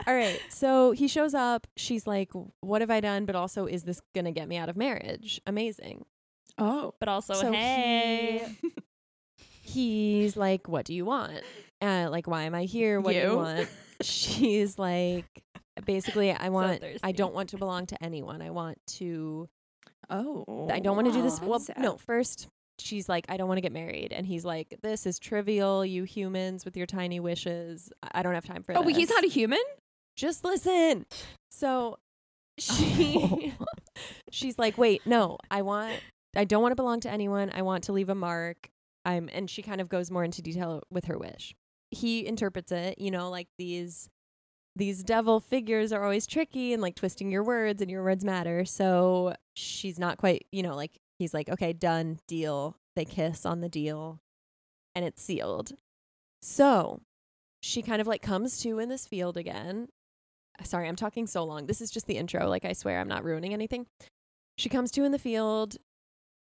[0.06, 0.40] All right.
[0.50, 1.66] So he shows up.
[1.76, 4.76] She's like, "What have I done?" But also, is this gonna get me out of
[4.76, 5.40] marriage?
[5.46, 6.04] Amazing.
[6.58, 6.94] oh.
[6.98, 8.46] But also, So hey,
[9.62, 11.42] He's like, "What do you want?"
[11.80, 13.00] Uh, like, why am I here?
[13.00, 13.36] What do you You.
[13.36, 13.68] want?
[14.02, 15.26] She's like,
[15.84, 16.82] basically, I want.
[17.02, 18.42] I don't want to belong to anyone.
[18.42, 19.48] I want to.
[20.10, 20.68] Oh.
[20.72, 21.40] I don't want to do this.
[21.40, 21.78] Well, sad.
[21.78, 21.96] no.
[21.96, 25.84] First, she's like, I don't want to get married, and he's like, This is trivial.
[25.84, 27.90] You humans with your tiny wishes.
[28.12, 28.86] I don't have time for Oh, this.
[28.86, 29.60] wait, he's not a human?
[30.16, 31.06] just listen.
[31.52, 31.98] So
[32.58, 33.64] she oh.
[34.32, 35.38] she's like, "Wait, no.
[35.50, 35.94] I want
[36.36, 37.50] I don't want to belong to anyone.
[37.54, 38.68] I want to leave a mark."
[39.04, 41.54] I'm and she kind of goes more into detail with her wish.
[41.92, 44.08] He interprets it, you know, like these
[44.74, 48.64] these devil figures are always tricky and like twisting your words and your words matter.
[48.64, 53.60] So she's not quite, you know, like he's like, "Okay, done, deal." They kiss on
[53.60, 54.20] the deal
[54.94, 55.72] and it's sealed.
[56.42, 57.00] So,
[57.62, 59.88] she kind of like comes to in this field again
[60.58, 61.66] uh, sorry, I'm talking so long.
[61.66, 62.48] This is just the intro.
[62.48, 63.86] Like, I swear I'm not ruining anything.
[64.56, 65.76] She comes to in the field.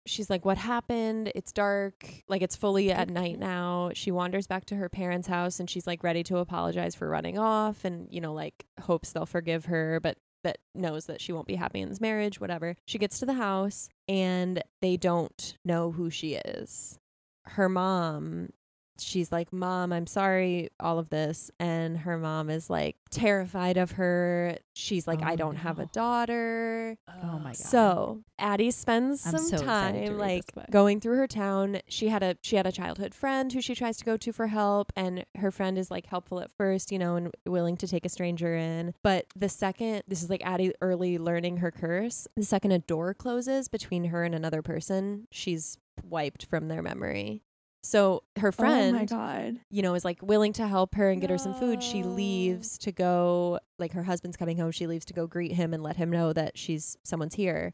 [0.06, 1.32] She's like, What happened?
[1.36, 2.06] It's dark.
[2.28, 3.92] Like, it's fully at night now.
[3.94, 7.38] She wanders back to her parents' house and she's like ready to apologize for running
[7.38, 11.48] off and, you know, like hopes they'll forgive her, but that knows that she won't
[11.48, 12.76] be happy in this marriage, whatever.
[12.86, 17.00] She gets to the house and they don't know who she is.
[17.44, 18.50] Her mom
[19.00, 21.52] she's like, Mom, I'm sorry, all of this.
[21.60, 24.58] And her mom is like terrified of her.
[24.74, 26.98] She's like, I Oh, don't have a oh, daughter.
[27.24, 27.56] Oh my god.
[27.56, 31.80] So Addie spends I'm some so time like going through her town.
[31.88, 34.48] She had a she had a childhood friend who she tries to go to for
[34.48, 38.06] help, and her friend is like helpful at first, you know, and willing to take
[38.06, 38.94] a stranger in.
[39.04, 43.14] But the second this is like Addie early learning her curse, the second a door
[43.14, 47.44] closes between her and another person, she's wiped from their memory.
[47.84, 49.60] So her friend Oh my god.
[49.70, 51.82] you know, is like willing to help her and get her some food.
[51.82, 54.72] She leaves to go, like her husband's coming home.
[54.72, 57.72] She leaves to go greet him and let him know that she's someone's here.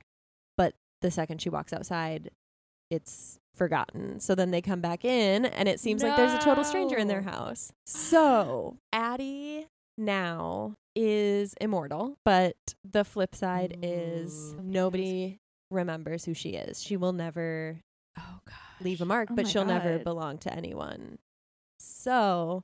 [0.57, 2.29] But the second she walks outside,
[2.91, 4.19] it's forgotten.
[4.19, 7.07] So then they come back in, and it seems like there's a total stranger in
[7.07, 7.71] their house.
[7.87, 15.37] So Addie now is immortal, but the flip side is nobody
[15.71, 16.83] remembers who she is.
[16.83, 17.79] She will never
[18.19, 18.55] Oh god.
[18.83, 21.17] Leave a mark, Oh but she'll never belong to anyone.
[21.79, 22.63] So,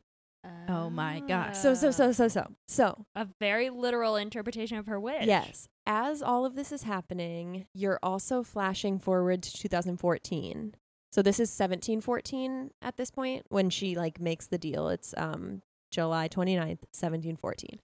[0.69, 1.57] Oh my gosh.
[1.57, 5.25] so, so, so, so, so, so, A very literal interpretation of her wish.
[5.25, 10.75] yes, as all of this is happening, you're also flashing forward to 2014.
[11.11, 14.89] So this is 1714 at this point when she like makes the deal.
[14.89, 17.79] It's um July 29th, 1714.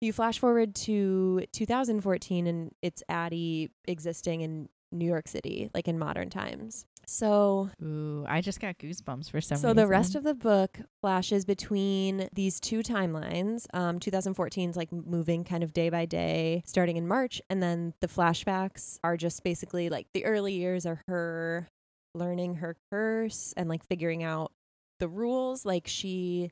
[0.00, 5.98] You flash forward to 2014 and it's Addie existing in New York City, like in
[5.98, 6.84] modern times.
[7.08, 9.62] So Ooh, I just got goosebumps for some reason.
[9.62, 9.76] So reason.
[9.76, 13.66] the rest of the book flashes between these two timelines.
[13.72, 17.94] Um, 2014 is like moving kind of day by day, starting in March, and then
[18.00, 21.68] the flashbacks are just basically like the early years are her
[22.14, 24.50] learning her curse and like figuring out
[24.98, 25.64] the rules.
[25.64, 26.50] Like she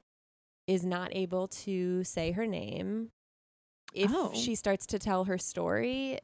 [0.68, 3.10] is not able to say her name.
[3.92, 4.32] If Oh.
[4.34, 6.18] she starts to tell her story,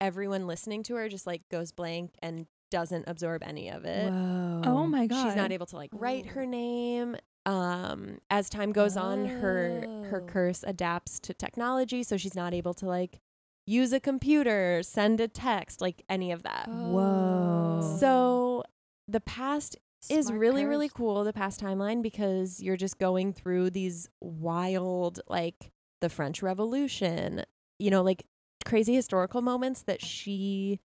[0.00, 4.62] everyone listening to her just like goes blank and doesn't absorb any of it Whoa.
[4.64, 5.22] Oh my god.
[5.24, 10.20] she's not able to like write her name um as time goes on her her
[10.26, 13.20] curse adapts to technology so she's not able to like
[13.66, 17.96] use a computer send a text like any of that Whoa.
[18.00, 18.64] so
[19.08, 19.76] the past
[20.10, 20.96] is Smart really really curse.
[20.96, 27.42] cool the past timeline because you're just going through these wild like the french revolution
[27.78, 28.24] you know like
[28.64, 30.80] crazy historical moments that she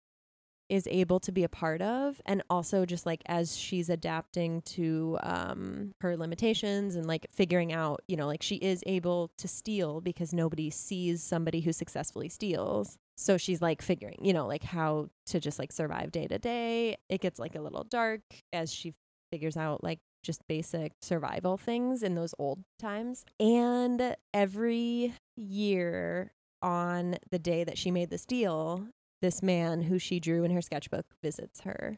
[0.72, 5.20] is able to be a part of and also just like as she's adapting to
[5.22, 10.00] um her limitations and like figuring out you know like she is able to steal
[10.00, 12.98] because nobody sees somebody who successfully steals.
[13.18, 16.96] So she's like figuring you know like how to just like survive day to day.
[17.10, 18.22] It gets like a little dark
[18.54, 18.94] as she
[19.30, 23.26] figures out like just basic survival things in those old times.
[23.42, 26.32] And every year
[26.62, 28.88] on the day that she made this deal
[29.22, 31.98] this man who she drew in her sketchbook visits her.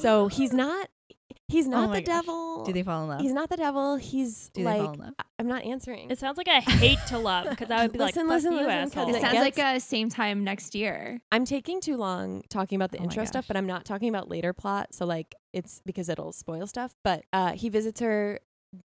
[0.00, 0.88] So he's not
[1.48, 2.20] he's not Oh my the gosh.
[2.22, 2.64] devil.
[2.64, 3.20] Do they fall in love?
[3.20, 3.96] He's not the devil.
[3.96, 5.14] He's Do they fall like in love?
[5.18, 6.10] I- I'm not answering.
[6.10, 8.60] It sounds like I hate to love because I would be Listen, like, listen, "Fuck
[8.60, 11.20] you, listen, 'cause asshole." It it sounds like gets- a same time next year.
[11.32, 14.28] I'm taking too long talking about the Oh intro stuff, but I'm not talking about
[14.30, 14.94] later plot.
[14.94, 16.94] So like it's because it'll spoil stuff.
[17.04, 18.40] But uh he visits her,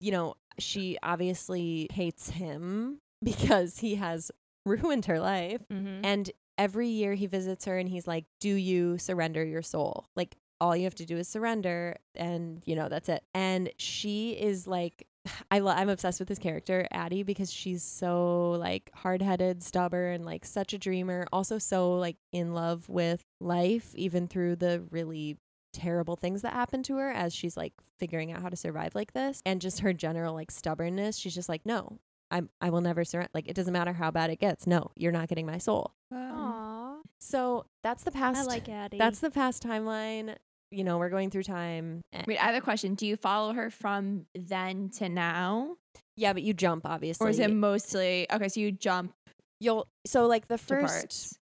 [0.00, 4.30] you know, she obviously hates him because he has
[4.66, 5.62] ruined her life.
[5.72, 6.00] Mhm.
[6.04, 10.06] And every year he visits her and he's like, Do you surrender your soul?
[10.16, 13.22] Like all you have to do is surrender and you know that's it.
[13.34, 15.06] And she is like
[15.50, 20.44] I lo- I'm obsessed with this character, Addie, because she's so like hard-headed, stubborn, like
[20.44, 25.38] such a dreamer, also so like in love with life even through the really
[25.72, 29.12] terrible things that happen to her as she's like figuring out how to survive like
[29.12, 31.16] this and just her general like stubbornness.
[31.16, 31.98] She's just like, "No,
[32.34, 33.30] I'm I will never surrender.
[33.32, 34.66] Like it doesn't matter how bad it gets.
[34.66, 38.40] No, you're not getting my soul." Aw, So that's the past.
[38.40, 38.98] I like Addie.
[38.98, 40.36] That's the past timeline.
[40.70, 42.00] You know, we're going through time.
[42.12, 42.94] Eh, Wait, I have a question.
[42.94, 45.76] Do you follow her from then to now?
[46.16, 47.26] Yeah, but you jump obviously.
[47.26, 49.14] Or is it mostly okay, so you jump
[49.60, 51.38] You'll so like the first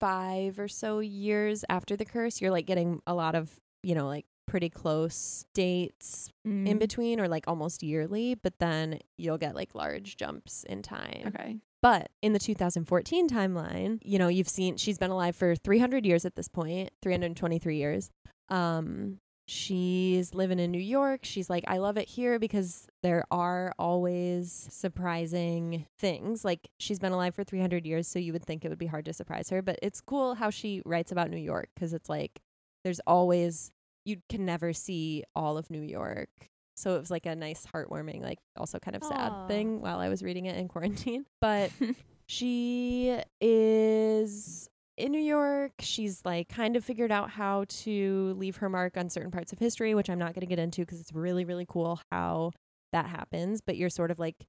[0.00, 3.50] five or so years after the curse, you're like getting a lot of
[3.82, 8.98] you know like pretty close dates in Mm, between or like almost yearly, but then
[9.18, 11.24] you'll get like large jumps in time.
[11.26, 11.56] Okay.
[11.82, 16.24] But in the 2014 timeline, you know, you've seen she's been alive for 300 years
[16.24, 18.10] at this point, 323 years.
[18.48, 21.20] Um, she's living in New York.
[21.22, 26.44] She's like, I love it here because there are always surprising things.
[26.44, 29.04] Like she's been alive for 300 years, so you would think it would be hard
[29.04, 29.62] to surprise her.
[29.62, 32.40] But it's cool how she writes about New York because it's like
[32.82, 33.70] there's always
[34.08, 36.30] you can never see all of New York.
[36.76, 39.46] So it was like a nice, heartwarming, like also kind of sad Aw.
[39.48, 41.26] thing while I was reading it in quarantine.
[41.40, 41.70] But
[42.26, 45.72] she is in New York.
[45.80, 49.58] She's like kind of figured out how to leave her mark on certain parts of
[49.58, 52.52] history, which I'm not going to get into because it's really, really cool how
[52.92, 53.60] that happens.
[53.60, 54.46] But you're sort of like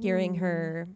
[0.00, 0.88] hearing her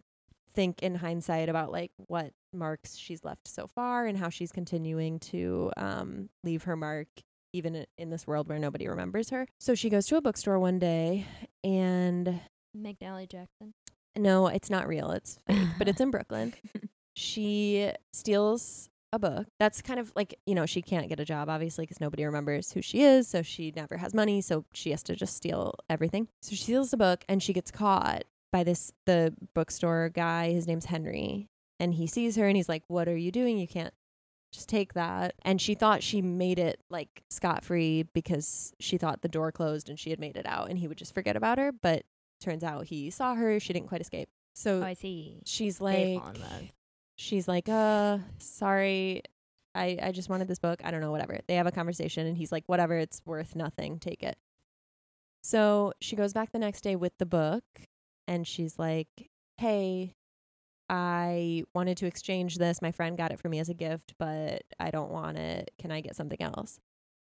[0.51, 5.19] think in hindsight about like what marks she's left so far and how she's continuing
[5.19, 7.07] to um, leave her mark
[7.53, 9.47] even in this world where nobody remembers her.
[9.59, 11.25] So she goes to a bookstore one day
[11.63, 12.41] and
[12.75, 13.73] McNally Jackson.
[14.17, 15.11] no, it's not real.
[15.11, 16.53] It's fake, but it's in Brooklyn.
[17.15, 19.45] She steals a book.
[19.59, 22.71] That's kind of like, you know, she can't get a job, obviously, because nobody remembers
[22.71, 23.27] who she is.
[23.27, 24.41] So she never has money.
[24.41, 26.27] So she has to just steal everything.
[26.41, 30.53] So she steals the book and she gets caught by this, the bookstore guy.
[30.53, 31.49] His name's Henry.
[31.79, 33.59] And he sees her and he's like, What are you doing?
[33.59, 33.93] You can't
[34.53, 35.33] just take that.
[35.43, 39.89] And she thought she made it like scot free because she thought the door closed
[39.89, 41.71] and she had made it out and he would just forget about her.
[41.71, 42.03] But
[42.39, 43.59] turns out he saw her.
[43.59, 44.29] She didn't quite escape.
[44.55, 45.39] So Oh, I see.
[45.45, 46.21] she's like,
[47.17, 49.23] she's like, uh, sorry.
[49.75, 50.81] I, I just wanted this book.
[50.83, 51.39] I don't know, whatever.
[51.47, 53.97] They have a conversation and he's like, whatever, it's worth nothing.
[53.97, 54.37] Take it.
[55.43, 57.63] So she goes back the next day with the book
[58.27, 59.07] and she's like,
[59.57, 60.13] hey,
[60.89, 62.81] I wanted to exchange this.
[62.81, 65.71] My friend got it for me as a gift, but I don't want it.
[65.79, 66.79] Can I get something else?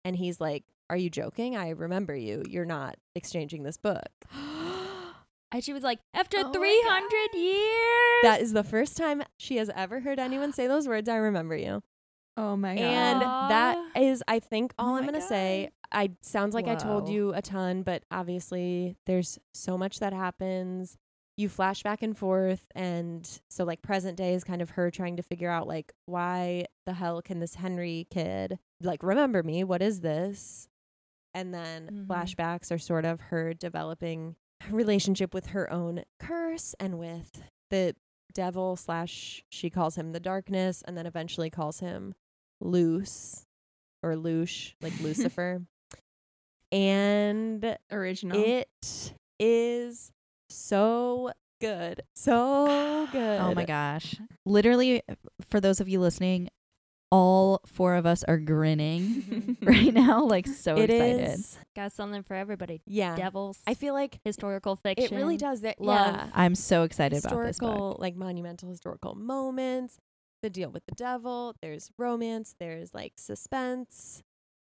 [0.04, 1.56] And he's like, Are you joking?
[1.56, 2.42] I remember you.
[2.48, 4.08] You're not exchanging this book.
[5.52, 8.22] and she was like, after Oh 300 years.
[8.22, 11.08] That is the first time she has ever heard anyone say those words.
[11.08, 11.82] I remember you.
[12.36, 12.82] Oh my god.
[12.82, 14.22] And that Aw.
[14.28, 15.70] I think, oh all Oh I'm going to say.
[15.90, 20.98] I sounds like I told you a ton, but obviously there's so much that happens.
[21.38, 22.66] You flash back and forth.
[22.74, 26.64] And so, like, present day is kind of her trying to figure out, like, why
[26.84, 29.62] the hell can this Henry kid, like, remember me?
[29.64, 30.68] What is this?
[31.34, 32.06] And then Mhm.
[32.08, 34.34] flashbacks are sort of her developing
[34.68, 37.94] a relationship with her own curse and with the
[38.34, 42.14] devil slash she calls him the darkness and then eventually calls him
[42.60, 43.46] loose
[44.02, 45.62] or loosh like lucifer
[46.72, 48.42] and original.
[48.42, 50.12] it is
[50.48, 51.30] so
[51.60, 54.14] good so good Oh my gosh.
[54.46, 55.02] Literally,
[55.48, 56.48] for those of you listening,
[57.10, 61.20] all four of us are grinning right now, like so It excited.
[61.38, 62.80] is- Got something for everybody.
[62.86, 63.58] yeah Devils.
[63.66, 65.12] i feel like historical fiction.
[65.14, 66.14] it really does that love.
[66.14, 67.98] yeah I'm so excited about this historical book.
[68.00, 69.96] like monumental historical moments
[70.42, 74.22] the deal with the devil there's romance there's like suspense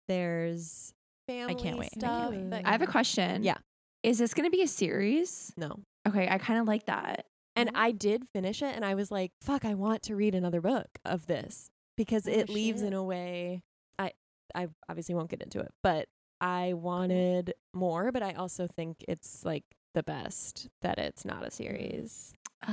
[0.07, 0.93] there's
[1.27, 1.89] family can't wait.
[1.97, 2.65] I can't stuff wait.
[2.65, 3.43] I have a question.
[3.43, 3.57] Yeah.
[4.03, 5.51] Is this going to be a series?
[5.57, 7.25] no Okay, I kind of like that.
[7.55, 7.77] and mm-hmm.
[7.77, 10.88] i did finish it and i was like fuck i want to read another book
[11.05, 12.88] of this because oh, it Oh, leaves shit.
[12.88, 13.62] in a way
[13.99, 14.12] i
[14.55, 16.07] i obviously won't get into it but
[16.39, 16.81] i mm-hmm.
[16.83, 19.63] wanted more but i also think it's like
[19.95, 22.33] the best that it's not a series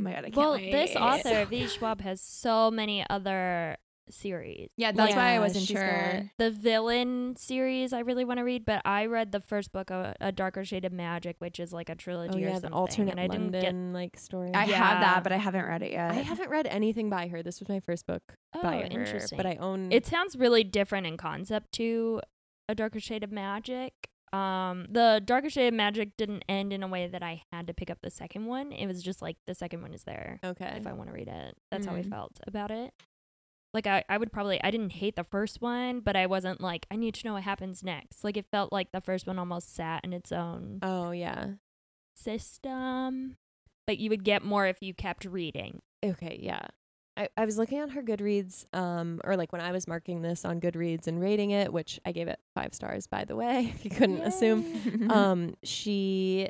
[0.00, 0.72] Oh my god, I can't Well, wait.
[0.72, 1.66] this author, V.
[1.74, 3.76] Schwab, has so many other
[4.12, 4.68] series.
[4.76, 6.12] Yeah, that's why I wasn't sure.
[6.12, 9.90] got- The villain series I really want to read, but I read the first book,
[9.90, 12.70] of A Darker Shade of Magic, which is like a trilogy Oh or yeah, something.
[12.70, 13.94] the alternate and I didn't London get.
[13.94, 14.52] like story.
[14.54, 14.76] I Yeah.
[14.76, 16.10] have that, but I haven't read it yet.
[16.12, 17.42] I haven't read anything by her.
[17.42, 18.22] This was my first book
[18.54, 19.36] Oh, by her, interesting.
[19.36, 19.90] but I own.
[19.92, 22.20] It sounds really different in concept to
[22.68, 23.92] A Darker Shade of Magic.
[24.32, 27.74] Um, the Darker Shade of Magic didn't end in a way that I had to
[27.74, 28.72] pick up the second one.
[28.72, 30.72] It was just like the second one is there okay.
[30.78, 31.54] if I want to read it.
[31.70, 32.08] That's how I Mm.
[32.08, 32.94] felt about it.
[33.74, 36.86] Like I, I would probably I didn't hate the first one, but I wasn't like
[36.90, 38.22] I need to know what happens next.
[38.24, 41.52] Like it felt like the first one almost sat in its own Oh yeah.
[42.14, 43.36] system.
[43.86, 45.80] But you would get more if you kept reading.
[46.04, 46.60] Okay, yeah.
[47.16, 50.44] I, I was looking on her Goodreads, um, or like when I was marking this
[50.46, 53.84] on Goodreads and rating it, which I gave it five stars, by the way, if
[53.84, 54.64] you couldn't assume.
[55.10, 56.48] Um, she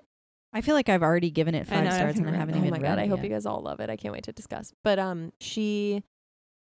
[0.53, 2.39] I feel like I've already given it I know, five I stars and I haven't
[2.41, 3.25] haven't oh even my read god, I it hope yet.
[3.25, 3.89] you guys all love it.
[3.91, 4.73] I can't wait to discuss.
[4.85, 6.03] But um, she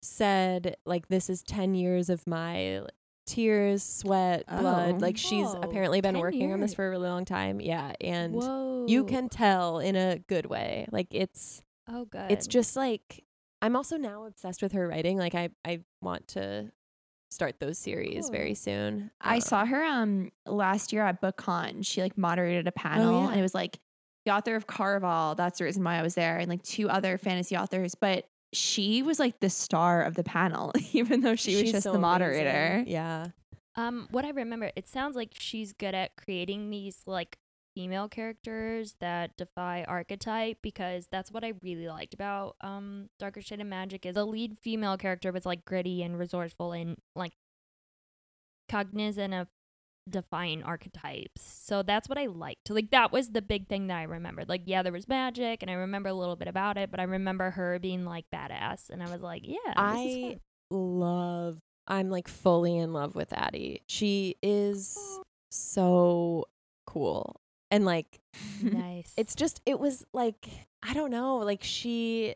[0.01, 2.81] said like this is ten years of my
[3.27, 4.95] tears, sweat, blood.
[4.95, 4.97] Oh.
[4.99, 7.61] Like she's Whoa, apparently been 10 working on this for a really long time.
[7.61, 8.85] Yeah, and Whoa.
[8.87, 10.87] you can tell in a good way.
[10.91, 12.31] Like it's Oh good.
[12.31, 13.23] it's just like
[13.61, 15.17] I'm also now obsessed with her writing.
[15.17, 16.71] Like I I want to
[17.29, 18.55] start those series very Cool.
[18.55, 19.11] soon.
[19.21, 21.85] I Um, saw her um last year at BookCon.
[21.85, 23.29] She like moderated a panel, yeah.
[23.31, 23.79] and it was like
[24.25, 25.37] the author of Caraval.
[25.37, 27.95] That's the reason why I was there, and like two other fantasy authors.
[27.95, 31.83] But she was like the star of the panel, even though she was she's just
[31.83, 32.01] so the amazing.
[32.01, 32.83] moderator.
[32.87, 33.27] Yeah.
[33.75, 37.37] Um, what I remember, it sounds like she's good at creating these like
[37.73, 43.61] female characters that defy archetype because that's what I really liked about um Darker Shade
[43.61, 47.31] of Magic is the lead female character was like gritty and resourceful and like
[48.67, 49.47] cognizant of
[50.09, 51.41] defying archetypes.
[51.41, 52.69] So that's what I liked.
[52.69, 54.49] Like that was the big thing that I remembered.
[54.49, 57.03] Like yeah, there was magic and I remember a little bit about it, but I
[57.03, 62.77] remember her being like badass and I was like, yeah, I love I'm like fully
[62.77, 63.81] in love with Addie.
[63.87, 64.97] She is
[65.49, 66.45] so
[66.85, 67.41] cool.
[67.69, 68.19] And like
[68.61, 69.13] nice.
[69.17, 70.47] it's just it was like
[70.83, 72.35] I don't know, like she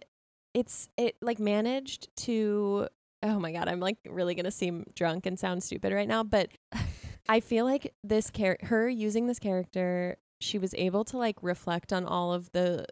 [0.54, 2.88] it's it like managed to
[3.24, 6.24] oh my god, I'm like really going to seem drunk and sound stupid right now,
[6.24, 6.50] but
[7.28, 11.92] I feel like this char- her using this character, she was able to like reflect
[11.92, 12.86] on all of the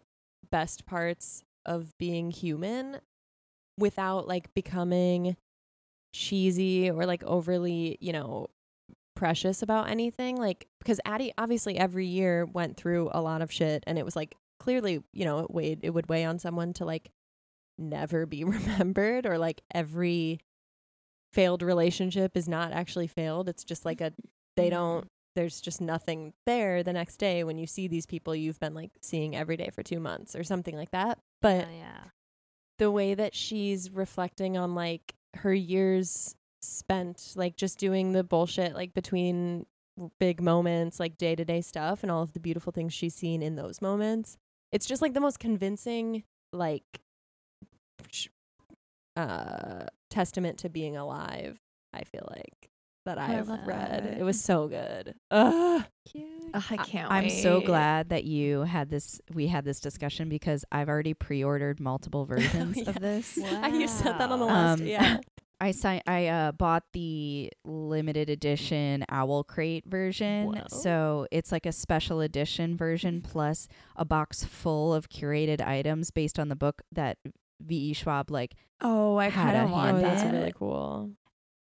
[0.49, 2.99] best parts of being human
[3.77, 5.35] without like becoming
[6.13, 8.47] cheesy or like overly, you know,
[9.15, 10.37] precious about anything.
[10.37, 14.15] Like because Addie obviously every year went through a lot of shit and it was
[14.15, 17.11] like clearly, you know, it weighed it would weigh on someone to like
[17.77, 20.39] never be remembered or like every
[21.33, 23.49] failed relationship is not actually failed.
[23.49, 24.13] It's just like a
[24.55, 28.59] they don't there's just nothing there the next day when you see these people you've
[28.59, 31.17] been like seeing every day for 2 months or something like that.
[31.41, 32.03] But Oh, yeah.
[32.77, 38.73] the way that she's reflecting on like her years spent like just doing the bullshit
[38.75, 39.65] like between
[40.19, 43.81] big moments like day-to-day stuff and all of the beautiful things she's seen in those
[43.81, 44.37] moments
[44.71, 47.01] it's just like the most convincing like
[49.15, 51.59] uh testament to being alive
[51.93, 52.69] i feel like
[53.05, 55.83] that I i've love read it was so good Ugh.
[56.09, 56.25] Cute.
[56.53, 57.11] Ugh, I can't.
[57.11, 61.79] I'm so glad that you had this we had this discussion because I've already pre-ordered
[61.79, 62.89] multiple versions Yeah.
[62.89, 63.35] of this.
[63.73, 64.53] you said that on the Wow.
[64.53, 65.17] last Um, yeah
[65.61, 70.47] I si- I uh, bought the limited edition Owl Crate version.
[70.51, 70.63] Whoa.
[70.67, 76.37] So it's like a special edition version plus a box full of curated items based
[76.37, 77.17] on the book that
[77.65, 77.93] V.E.
[77.93, 80.17] Schwab like Oh, I kind a of want that.
[80.17, 81.11] that's really cool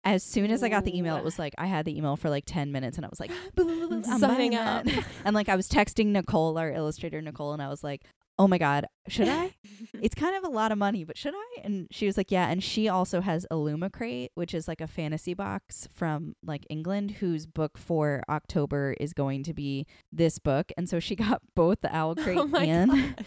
[0.05, 2.29] as soon as I got the email, it was like I had the email for
[2.29, 4.85] like ten minutes, and I was like, "Boo, boo, boo, boo, I'm Signing up.
[4.85, 8.03] that." and like I was texting Nicole, our illustrator Nicole, and I was like,
[8.39, 9.55] "Oh my god, should I?
[9.95, 12.49] it's kind of a lot of money, but should I?" And she was like, "Yeah."
[12.49, 17.47] And she also has Illumicrate, which is like a fantasy box from like England, whose
[17.47, 21.95] book for October is going to be this book, and so she got both the
[21.95, 23.25] Owl Crate oh and God.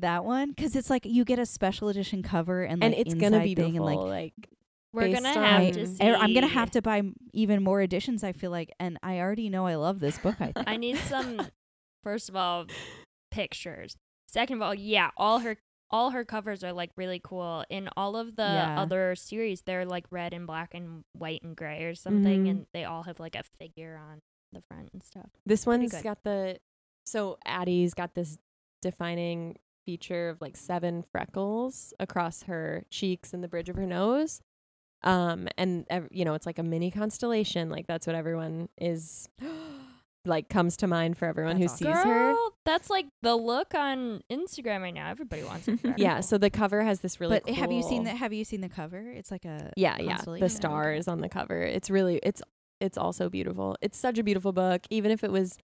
[0.00, 3.14] That one because it's like you get a special edition cover and and like it's
[3.14, 4.48] gonna be thing beautiful and like like
[4.92, 6.02] We're gonna on- have to I- see.
[6.04, 8.24] I- I'm gonna have to buy even more editions.
[8.24, 10.36] I feel like, and I already know I love this book.
[10.40, 10.56] I think.
[10.68, 11.42] I need some.
[12.04, 12.66] First of all,
[13.30, 13.96] pictures.
[14.28, 15.56] Second of all, yeah, all her
[15.90, 17.64] all her covers are like really cool.
[17.70, 18.80] In all of the Yeah.
[18.80, 22.50] other series, they're like red and black and white and gray or something, Mhm.
[22.50, 24.20] and they all have like a figure on
[24.52, 25.30] the front and stuff.
[25.46, 26.58] This one's got the
[27.06, 28.36] so Addie's got this
[28.82, 29.56] defining
[29.88, 34.42] feature of like seven freckles across her cheeks and the bridge of her nose.
[35.02, 39.28] Um and ev- you know, it's like a mini constellation, like that's what everyone is
[40.26, 42.02] like comes to mind for everyone That's who awesome.
[42.02, 42.34] sees her.
[42.66, 45.08] That's like the look on Instagram right now.
[45.08, 45.78] Everybody wants it.
[45.96, 48.44] Yeah, so the cover has this really but have you seen cool- the Have you
[48.44, 49.10] seen the cover?
[49.10, 50.18] It's like a Yeah, yeah.
[50.18, 50.48] The Okay.
[50.48, 51.62] stars on the cover.
[51.62, 52.42] It's really it's
[52.80, 53.76] it's also beautiful.
[53.80, 54.82] It's such a beautiful book.
[54.90, 55.56] Even if it was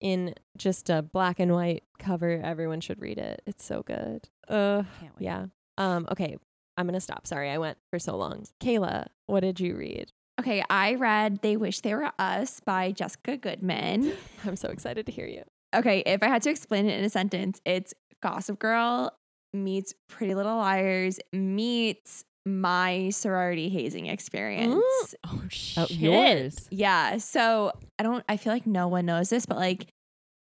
[0.00, 3.42] in just a black and white cover, everyone should read it.
[3.46, 4.28] It's so good.
[4.48, 5.24] Uh Can't wait.
[5.24, 5.46] yeah.
[5.78, 6.36] Um okay,
[6.76, 7.26] I'm going to stop.
[7.26, 8.46] Sorry, I went for so long.
[8.62, 10.12] Kayla, what did you read?
[10.40, 14.14] Okay, I read They Wish They Were Us by Jessica Goodman.
[14.46, 15.42] I'm so excited to hear you.
[15.76, 17.92] Okay, if I had to explain it in a sentence, it's
[18.22, 19.12] Gossip Girl
[19.52, 24.82] meets Pretty Little Liars meets my sorority hazing experience.
[25.26, 25.78] Oh shit.
[25.84, 26.68] Oh, yours.
[26.70, 27.18] Yeah.
[27.18, 29.88] So I don't, I feel like no one knows this, but like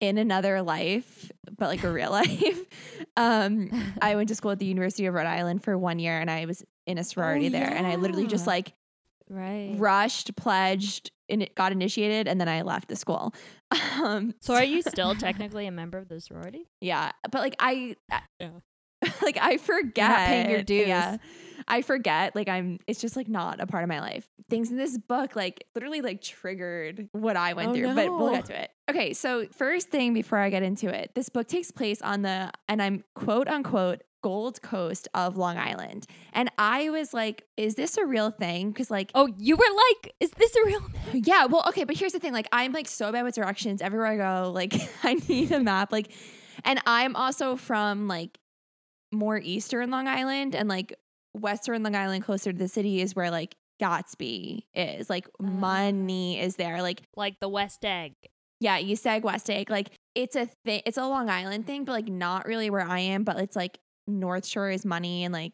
[0.01, 2.59] in another life, but like a real life,
[3.15, 6.29] um, I went to school at the University of Rhode Island for one year and
[6.29, 7.69] I was in a sorority there.
[7.73, 8.73] And I literally just like
[9.29, 9.75] Right.
[9.77, 13.33] rushed, pledged, and it got initiated, and then I left the school.
[14.01, 16.69] Um, So are you still technically a member of the sorority?
[16.79, 18.49] Yeah, but like I, I- Yeah.
[19.21, 20.87] like I forget paying your dues.
[20.87, 21.17] Yeah,
[21.67, 22.35] I forget.
[22.35, 22.79] Like I'm.
[22.87, 24.27] It's just like not a part of my life.
[24.49, 27.93] Things in this book like literally like triggered what I went Oh, through.
[27.95, 28.71] But we'll get to it.
[28.89, 32.51] Okay, so first thing before I get into it, this book takes place on the
[32.69, 37.97] and I'm quote unquote Gold Coast of Long Island, and I was like, is this
[37.97, 38.71] a real thing?
[38.71, 39.63] Because like Oh, you were
[40.03, 40.79] like, is this a real
[41.11, 41.23] thing?
[41.25, 42.33] yeah, well, okay, but here's the thing.
[42.33, 44.51] Like, I'm like so bad with directions everywhere I go.
[44.51, 45.91] Like, I need a map.
[45.91, 46.11] Like,
[46.65, 48.39] and I'm also from like
[49.11, 50.93] more eastern Long Island and like
[51.41, 55.09] western Long Island, closer to the city, is where like Gatsby is.
[55.09, 55.43] Like, ah.
[55.43, 56.81] money is there.
[56.81, 58.13] Like, Like the West Egg.
[58.59, 59.69] yeah, East Egg, West Egg.
[59.69, 60.81] Like, it's a thing.
[60.85, 63.23] It's a Long Island thing, but like not really where I am.
[63.23, 63.77] But it's like
[64.07, 65.53] North Shore is money, and like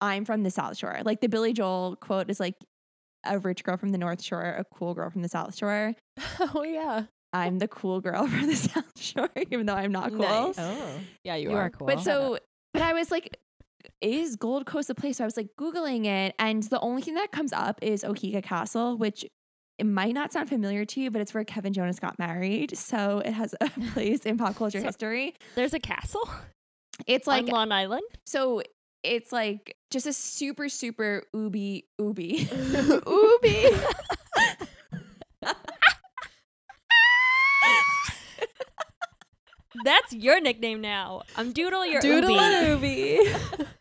[0.00, 1.00] I'm from the South Shore.
[1.04, 2.54] Like the Billy Joel quote is like.
[3.26, 5.94] A rich girl from the North Shore, a cool girl from the South Shore.
[6.40, 7.02] oh yeah.
[7.34, 10.20] I'm the cool girl from the South Shore, even though I'm not cool.
[10.20, 10.54] Nice.
[10.58, 10.90] Oh,
[11.22, 11.64] Yeah, you, you are.
[11.64, 11.86] are cool.
[11.86, 12.38] But so,
[12.72, 13.36] but I was like,
[14.00, 15.18] is Gold Coast a place?
[15.18, 18.42] So I was like Googling it, and the only thing that comes up is Oheka
[18.42, 19.24] Castle, which
[19.78, 22.76] it might not sound familiar to you, but it's where Kevin Jonas got married.
[22.76, 25.34] So it has a place in pop culture So- history.
[25.54, 26.28] There's a castle
[27.06, 28.02] It's like on Long Island.
[28.26, 28.62] so
[29.02, 32.40] it's like just a super, super ooby, ooby.
[32.46, 33.94] Ooby.
[39.84, 41.22] That's your nickname now.
[41.36, 43.66] I'm Doodle your Doodle Ooby.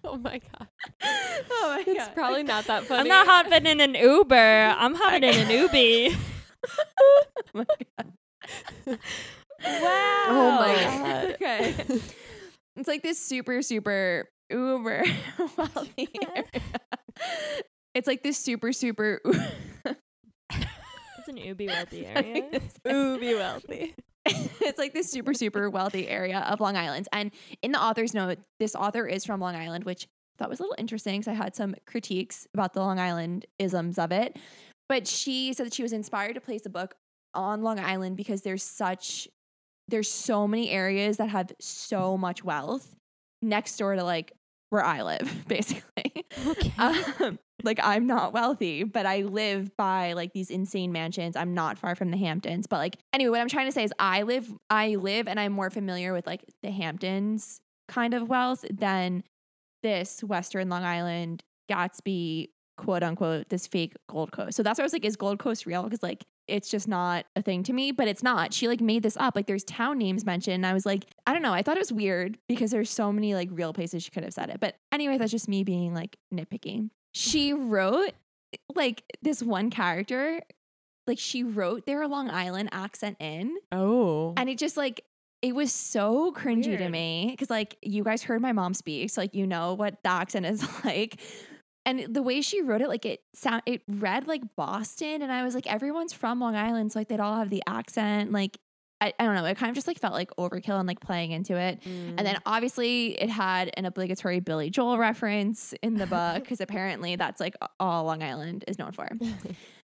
[0.04, 0.68] oh my god.
[1.02, 1.96] oh my god.
[1.96, 3.00] It's probably not that funny.
[3.00, 4.34] I'm not hopping in an Uber.
[4.78, 6.16] I'm hopping in an Ubi.
[7.00, 7.64] oh my
[7.98, 8.12] God.
[8.86, 8.96] wow.
[10.28, 11.24] Oh my god.
[11.34, 11.74] okay.
[12.76, 15.04] It's like this super, super uber
[15.56, 16.44] wealthy area.
[17.94, 19.20] It's like this super, super.
[19.24, 22.60] It's an Ubi wealthy area.
[22.86, 23.94] Ooby wealthy.
[24.60, 27.08] it's like this super, super wealthy area of Long Island.
[27.12, 27.30] And
[27.62, 30.62] in the author's note, this author is from Long Island, which I thought was a
[30.62, 34.36] little interesting because I had some critiques about the Long Island isms of it.
[34.88, 36.94] But she said that she was inspired to place the book
[37.34, 39.28] on Long Island because there's such
[39.88, 42.94] there's so many areas that have so much wealth
[43.42, 44.32] next door to like
[44.70, 46.24] where I live, basically.
[46.46, 46.72] Okay.
[46.78, 51.36] Um, like I'm not wealthy, but I live by like these insane mansions.
[51.36, 53.92] I'm not far from the Hamptons, but like anyway, what I'm trying to say is
[53.98, 58.64] I live I live and I'm more familiar with like the Hamptons kind of wealth
[58.70, 59.24] than
[59.82, 64.56] this Western Long Island Gatsby quote unquote this fake Gold Coast.
[64.56, 65.82] So that's why I was like, is Gold Coast real?
[65.82, 68.52] Because like it's just not a thing to me, but it's not.
[68.52, 69.36] She like made this up.
[69.36, 70.66] Like there's town names mentioned.
[70.66, 71.52] I was like, I don't know.
[71.52, 74.34] I thought it was weird because there's so many like real places she could have
[74.34, 74.60] said it.
[74.60, 76.90] But anyway, that's just me being like nitpicking.
[77.12, 78.12] She wrote
[78.74, 80.40] like this one character,
[81.06, 83.56] like she wrote their Long Island accent in.
[83.72, 84.34] Oh.
[84.36, 85.04] And it just like
[85.42, 89.20] it was so cringy to me because like you guys heard my mom speak, so
[89.20, 91.20] like you know what the accent is like.
[91.86, 95.42] And the way she wrote it, like it sound it read like Boston, and I
[95.44, 98.32] was like, everyone's from Long Island, so like they'd all have the accent.
[98.32, 98.58] Like
[99.00, 101.32] I, I don't know, it kind of just like felt like overkill and like playing
[101.32, 101.80] into it.
[101.84, 102.40] And then mm.
[102.44, 107.54] obviously it had an obligatory Billy Joel reference in the book because apparently that's like
[107.78, 109.08] all Long Island is known for.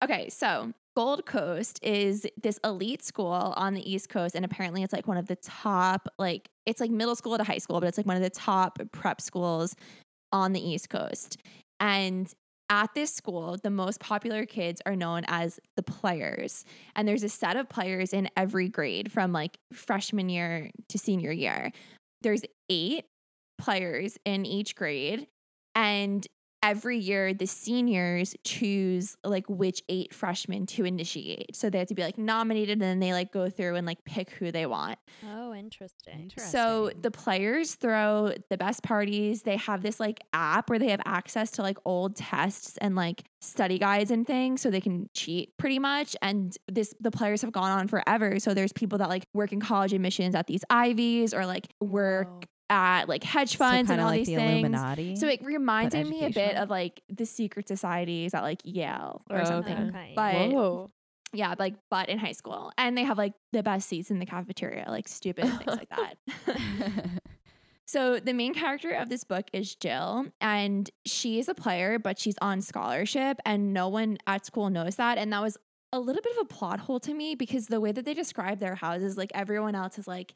[0.03, 4.91] Okay, so Gold Coast is this elite school on the East Coast, and apparently it's
[4.91, 7.97] like one of the top, like it's like middle school to high school, but it's
[7.97, 9.75] like one of the top prep schools
[10.31, 11.37] on the East Coast.
[11.79, 12.31] And
[12.71, 16.63] at this school, the most popular kids are known as the players.
[16.95, 21.33] And there's a set of players in every grade from like freshman year to senior
[21.33, 21.73] year.
[22.21, 23.05] There's eight
[23.57, 25.27] players in each grade.
[25.75, 26.25] And
[26.63, 31.55] every year the seniors choose like which eight freshmen to initiate.
[31.55, 34.03] So they have to be like nominated and then they like go through and like
[34.05, 34.99] pick who they want.
[35.27, 36.19] Oh, interesting.
[36.19, 36.51] interesting.
[36.51, 39.41] So the players throw the best parties.
[39.41, 43.23] They have this like app where they have access to like old tests and like
[43.41, 46.15] study guides and things so they can cheat pretty much.
[46.21, 48.39] And this the players have gone on forever.
[48.39, 52.27] So there's people that like work in college admissions at these Ivies or like work
[52.27, 52.41] Whoa.
[52.71, 54.51] At like hedge So funds and all like these the things.
[54.61, 55.15] Illuminati.
[55.17, 59.41] So it reminded me a bit of like the secret societies at like Yale or
[59.41, 59.89] Oh, something.
[59.89, 60.13] Okay.
[60.15, 60.89] But Whoa.
[61.33, 62.71] yeah, like but in high school.
[62.77, 66.15] And they have like the best seats in the cafeteria, like stupid things like that.
[67.85, 72.17] So the main character of this book is Jill, and she is a player, but
[72.17, 75.17] she's on scholarship, and no one at school knows that.
[75.17, 75.57] And that was
[75.91, 78.59] a little bit of a plot hole to me because the way that they describe
[78.59, 80.35] their houses, like everyone else is like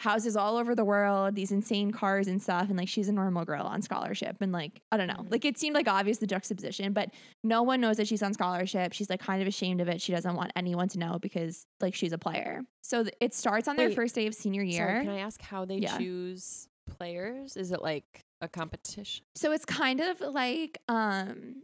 [0.00, 3.44] houses all over the world, these insane cars and stuff, and like she's a normal
[3.44, 5.30] girl on scholarship, and like I don't know, Mhm.
[5.30, 7.10] like it seemed like obvious the juxtaposition, but
[7.44, 8.94] no one knows that she's on scholarship.
[8.94, 10.00] She's like kind of ashamed of it.
[10.00, 12.62] She doesn't want anyone to know because like she's a player.
[12.82, 14.88] So th- it starts on their Wait, first day of senior year.
[14.88, 15.98] Sorry, can I ask how they Yeah.
[15.98, 17.56] choose players?
[17.58, 19.24] Is it like a competition?
[19.34, 21.62] So it's kind of like um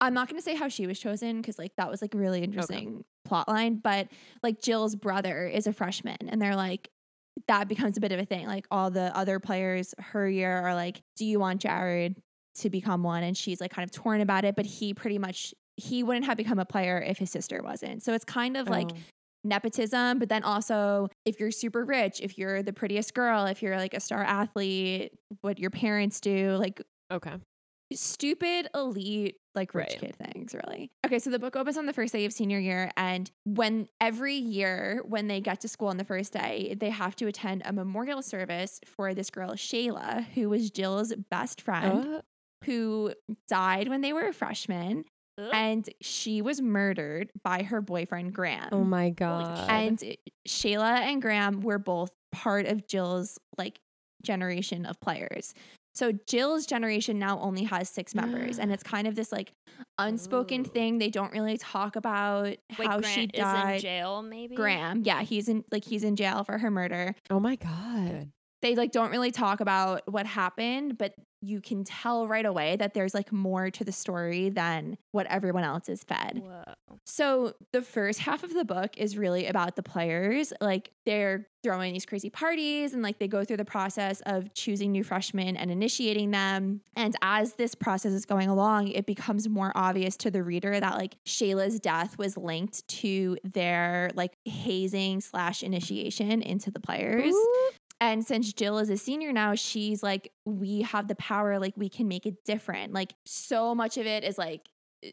[0.00, 2.18] I'm not going to say how she was chosen cuz like that was like a
[2.18, 4.08] really interesting plot line, but
[4.42, 6.90] like Jill's brother is a freshman and they're like
[7.48, 8.46] that becomes a bit of a thing.
[8.46, 12.16] Like all the other players her year are like, "Do you want Jared
[12.56, 15.54] to become one?" and she's like kind of torn about it, but he pretty much
[15.76, 18.02] he wouldn't have become a player if his sister wasn't.
[18.02, 19.04] So it's kind of like Oh.
[19.44, 23.76] nepotism, but then also if you're super rich, if you're the prettiest girl, if you're
[23.76, 25.12] like a star athlete,
[25.42, 26.80] what your parents do, like
[27.10, 27.36] okay.
[27.92, 30.00] Stupid elite like rich Right.
[30.00, 32.90] kid things really okay so the book opens on the first day of senior year
[32.96, 37.14] and when every year when they get to school on the first day they have
[37.16, 42.20] to attend a memorial service for this girl shayla who was jill's best friend Uh,
[42.64, 43.12] who
[43.48, 45.04] died when they were a freshman
[45.38, 45.50] Ugh.
[45.52, 49.70] and she was murdered by her boyfriend graham oh my god.
[49.70, 50.02] and
[50.48, 53.78] Shayla and Graham were both part of Jill's like
[54.22, 55.54] generation of players.
[55.96, 59.52] So Jill's generation now only has six members, and it's kind of this like
[59.98, 60.64] unspoken Ooh.
[60.64, 60.98] thing.
[60.98, 62.44] They don't really talk about
[62.78, 63.80] Wait, how Grant she is in died.
[63.80, 64.54] jail, maybe.
[64.54, 67.14] Graham, yeah, he's in like he's in jail for her murder.
[67.30, 68.30] oh my god.
[68.62, 71.14] They like don't really talk about what happened, but
[71.46, 75.62] you can tell right away that there's like more to the story than what everyone
[75.62, 76.42] else is fed.
[76.44, 76.74] Whoa.
[77.04, 80.52] So the first half of the book is really about the players.
[80.60, 84.92] Like they're throwing these crazy parties and like they go through the process of choosing
[84.92, 86.80] new freshmen and initiating them.
[86.96, 90.94] And as this process is going along, it becomes more obvious to the reader that
[90.94, 97.34] like Shayla's death was linked to their like hazing slash initiation into the players.
[98.00, 101.88] And since Jill is a senior now, she's like, we have the power, like, we
[101.88, 102.92] can make it different.
[102.92, 104.68] Like, so much of it is like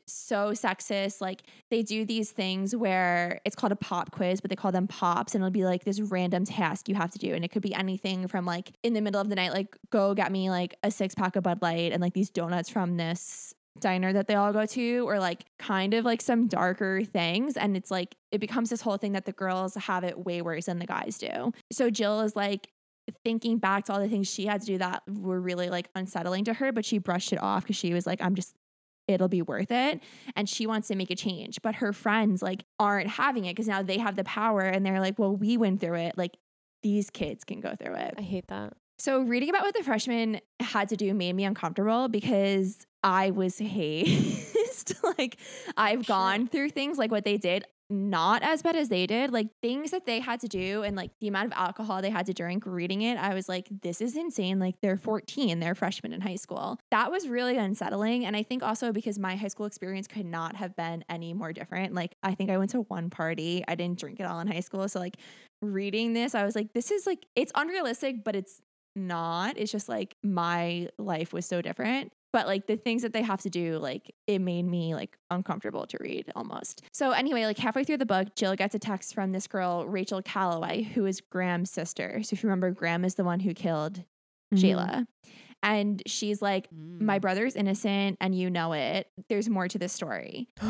[0.05, 1.21] so sexist.
[1.21, 4.87] Like, they do these things where it's called a pop quiz, but they call them
[4.87, 7.33] pops, and it'll be like this random task you have to do.
[7.33, 10.13] And it could be anything from like in the middle of the night, like, go
[10.13, 13.53] get me like a six pack of Bud Light and like these donuts from this
[13.79, 17.75] diner that they all go to or like kind of like some darker things and
[17.75, 20.79] it's like it becomes this whole thing that the girls have it way worse than
[20.79, 21.51] the guys do.
[21.71, 22.69] So jill is like
[23.23, 26.45] thinking back to all the things she had to do that were really like unsettling
[26.45, 28.55] to her but she brushed it off because she was like i'm just
[29.07, 30.01] it'll be worth it
[30.35, 31.59] and she wants to make a change.
[31.61, 34.99] But her friends like aren't having it because now they have the power and they're
[34.99, 36.37] like well we went through it like
[36.81, 38.15] these kids can go through it.
[38.17, 38.73] I hate that.
[38.99, 43.57] so reading about what the freshmen had to do made me uncomfortable because I was
[43.57, 44.95] hazed.
[45.17, 45.37] like
[45.77, 46.15] I've Sure.
[46.15, 49.31] gone through things like what they did, not as bad as they did.
[49.31, 52.25] Like things that they had to do and like the amount of alcohol they had
[52.27, 54.59] to drink reading it, I was like, this is insane.
[54.59, 56.79] Like they're 14, they're freshmen in high school.
[56.91, 58.25] That was really unsettling.
[58.25, 61.53] And I think also because my high school experience could not have been any more
[61.53, 61.93] different.
[61.93, 63.63] Like I think I went to one party.
[63.67, 64.87] I didn't drink at all in high school.
[64.87, 65.17] So like
[65.61, 68.61] reading this, I was like, this is like it's unrealistic, but it's
[68.95, 69.57] not.
[69.57, 72.11] It's just like my life was so different.
[72.31, 75.85] But like the things that they have to do, like it made me like uncomfortable
[75.85, 76.81] to read almost.
[76.91, 80.21] So anyway, like halfway through the book, Jill gets a text from this girl, Rachel
[80.23, 82.21] Calloway, who is Graham's sister.
[82.23, 84.03] So if you remember, Graham is the one who killed
[84.51, 84.57] mm-hmm.
[84.57, 85.05] Shayla.
[85.63, 87.21] And she's like, My Mm.
[87.21, 89.07] brother's innocent and you know it.
[89.29, 90.47] There's more to this story.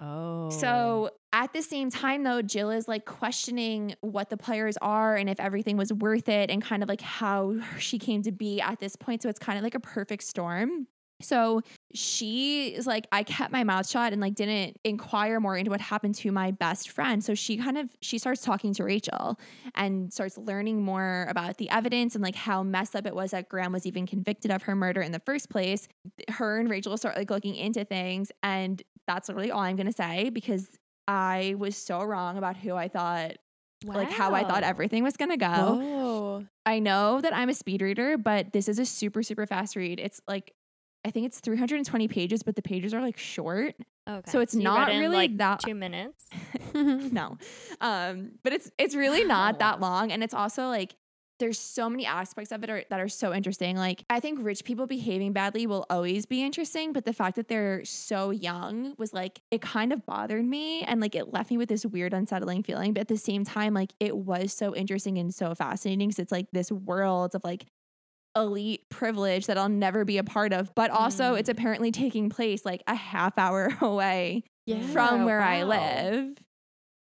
[0.00, 0.50] Oh.
[0.50, 5.30] So at the same time, though, Jill is like questioning what the players are and
[5.30, 8.78] if everything was worth it and kind of like how she came to be at
[8.80, 9.22] this point.
[9.22, 10.86] So it's kind of like a perfect storm.
[11.22, 11.62] So
[11.94, 15.80] she is like, I kept my mouth shut and like didn't inquire more into what
[15.80, 17.22] happened to my best friend.
[17.22, 19.38] So she kind of she starts talking to Rachel
[19.74, 23.48] and starts learning more about the evidence and like how messed up it was that
[23.48, 25.88] Graham was even convicted of her murder in the first place.
[26.28, 30.30] Her and Rachel start like looking into things, and that's literally all I'm gonna say
[30.30, 30.68] because
[31.08, 33.36] I was so wrong about who I thought
[33.84, 35.46] like how I thought everything was gonna go.
[35.48, 36.46] Oh.
[36.64, 39.98] I know that I'm a speed reader, but this is a super, super fast read.
[39.98, 40.52] It's like,
[41.04, 43.74] I think it's 320 pages, but the pages are like short.
[44.08, 44.30] Okay.
[44.30, 46.26] So it's you not really like that- two minutes.
[46.74, 47.38] no.
[47.80, 50.12] Um, but it's it's really not that long.
[50.12, 50.94] And it's also like
[51.42, 53.76] there's so many aspects of it are, that are so interesting.
[53.76, 57.48] Like I think rich people behaving badly will always be interesting, but the fact that
[57.48, 61.56] they're so young was like it kind of bothered me and like it left me
[61.56, 62.92] with this weird unsettling feeling.
[62.92, 66.32] But at the same time, like it was so interesting and so fascinating because it's
[66.32, 67.66] like this world of like
[68.36, 70.74] elite privilege that I'll never be a part of.
[70.74, 71.40] But also Mm.
[71.40, 74.80] it's apparently taking place like a half hour away Yeah.
[74.88, 76.36] from where I live.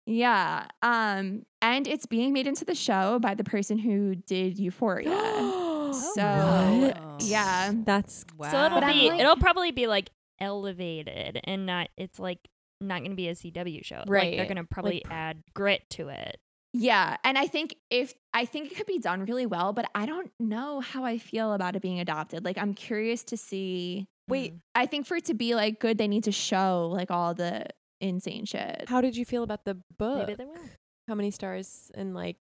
[0.07, 0.67] Yeah.
[0.83, 5.11] Um, and it's being made into the show by the person who did Euphoria.
[6.15, 7.17] so Wow.
[7.21, 7.73] yeah.
[7.75, 8.51] That's Wow.
[8.51, 10.11] So it'll But be like- it'll probably be like
[10.41, 12.39] elevated and not it's like
[12.81, 14.05] not going to be a CW show.
[14.07, 16.39] Like they're going to probably add grit to it.
[16.79, 17.17] Yeah.
[17.25, 20.31] And I think if I think it could be done really well, but I don't
[20.39, 22.45] know how I feel about it being adopted.
[22.45, 24.59] Like I'm curious to see Wait, Mm.
[24.75, 27.67] I think for it to be like good, they need to show like all the
[28.01, 28.85] insane shit.
[28.89, 30.19] how did you feel about the book?
[30.27, 30.57] Maybe they will.
[31.09, 32.37] How many stars and like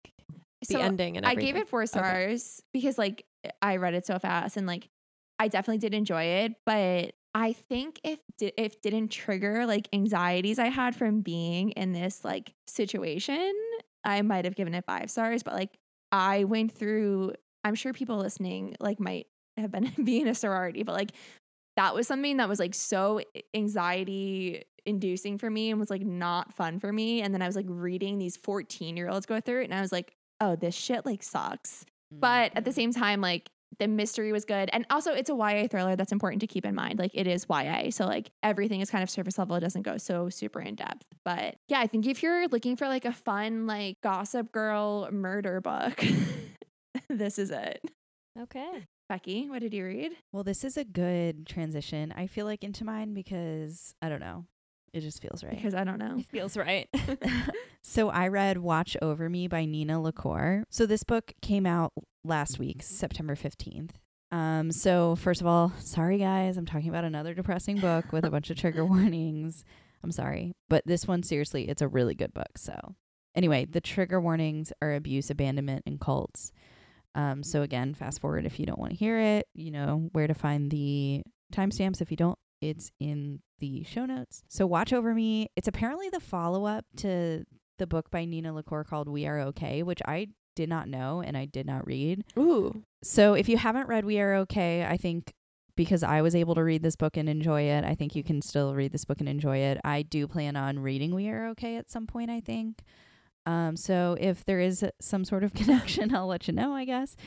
[0.67, 3.23] the So ending and I gave it four stars because like
[3.61, 4.87] I read it so fast and like
[5.37, 10.57] I definitely did enjoy it, but I think if di- if didn't trigger like anxieties
[10.57, 13.53] I had from being in this like situation,
[14.05, 15.43] I might have given it five stars.
[15.43, 15.77] But like
[16.11, 17.33] I went through,
[17.63, 19.27] I'm sure people listening like might
[19.57, 21.11] have been being a sorority, but like
[21.75, 23.21] that was something that was like so
[23.53, 27.21] anxiety inducing for me and was like not fun for me.
[27.21, 29.81] And then I was like reading these 14 year olds go through it, and I
[29.81, 31.85] was like, oh, this shit like sucks.
[32.13, 32.19] Mm.
[32.19, 33.49] But at the same time, like
[33.79, 34.69] the mystery was good.
[34.73, 36.99] And also it's a YA thriller that's important to keep in mind.
[36.99, 37.89] Like it is YA.
[37.91, 39.55] So like everything is kind of surface level.
[39.55, 41.05] It doesn't go so super in depth.
[41.23, 45.61] But yeah, I think if you're looking for like a fun, like gossip girl murder
[45.61, 46.03] book,
[47.09, 47.81] this is it.
[48.39, 48.85] Okay.
[49.07, 50.13] Becky, what did you read?
[50.33, 52.11] Well, this is a good transition.
[52.15, 54.45] I feel like into mine because I don't know.
[54.93, 55.55] It just feels right.
[55.55, 56.15] Because I don't know.
[56.17, 56.87] It feels right.
[57.83, 60.63] so I read Watch Over Me by Nina LaCour.
[60.69, 61.91] So this book came out
[62.25, 63.91] last week, September 15th.
[64.31, 68.31] Um, so first of all, sorry guys, I'm talking about another depressing book with a
[68.31, 69.63] bunch of trigger warnings.
[70.03, 70.53] I'm sorry.
[70.69, 72.57] But this one seriously, it's a really good book.
[72.57, 72.95] So
[73.35, 76.51] anyway, the trigger warnings are abuse, abandonment, and cults.
[77.13, 80.27] Um, so again, fast forward if you don't want to hear it, you know where
[80.27, 81.23] to find the
[81.53, 82.01] timestamps.
[82.01, 84.43] If you don't, it's in the show notes.
[84.49, 87.45] So Watch Over Me, it's apparently the follow up to
[87.77, 91.37] the book by Nina LaCour called We Are Okay, which I did not know and
[91.37, 92.23] I did not read.
[92.37, 92.83] Ooh.
[93.03, 95.33] So if you haven't read We Are Okay, I think
[95.75, 98.41] because I was able to read this book and enjoy it, I think you can
[98.41, 99.79] still read this book and enjoy it.
[99.83, 102.79] I do plan on reading We Are Okay at some point, I think.
[103.45, 107.15] Um, so if there is some sort of connection, I'll let you know, I guess.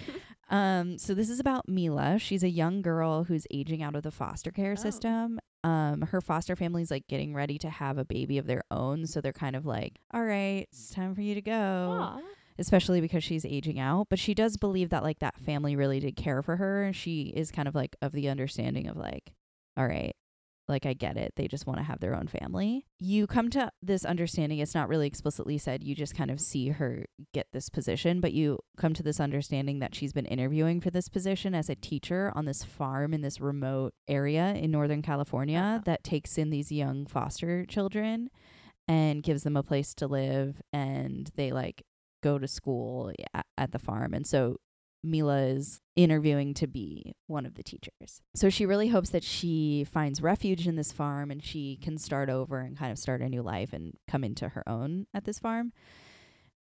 [0.51, 2.18] Um, so this is about Mila.
[2.18, 4.81] She's a young girl who's aging out of the foster care Oh.
[4.81, 5.39] system.
[5.62, 9.20] Um, her foster family's like getting ready to have a baby of their own, so
[9.20, 11.53] they're kind of like, "All right, it's time for you to go."
[12.01, 12.20] Aw.
[12.59, 14.09] Especially because she's aging out.
[14.11, 16.83] But she does believe that like that family really did care for her.
[16.83, 19.33] And she is kind of like of the understanding of like,
[19.77, 20.15] all right,
[20.69, 21.33] like I get it.
[21.37, 22.85] They just want to have their own family.
[22.99, 24.59] You come to this understanding.
[24.59, 25.83] It's not really explicitly said.
[25.83, 29.79] You just kind of see her get this position, but you come to this understanding
[29.79, 33.41] that she's been interviewing for this position as a teacher on this farm in this
[33.41, 38.29] remote area in Northern California that takes in these young foster children
[38.87, 41.83] and gives them a place to live and they like
[42.23, 43.12] go to school
[43.57, 44.14] at the farm.
[44.14, 44.57] And so
[45.05, 48.21] Mila is interviewing to be one of the teachers.
[48.35, 52.29] So she really hopes that she finds refuge in this farm and she can start
[52.29, 55.39] over and kind of start a new life and come into her own at this
[55.39, 55.73] farm.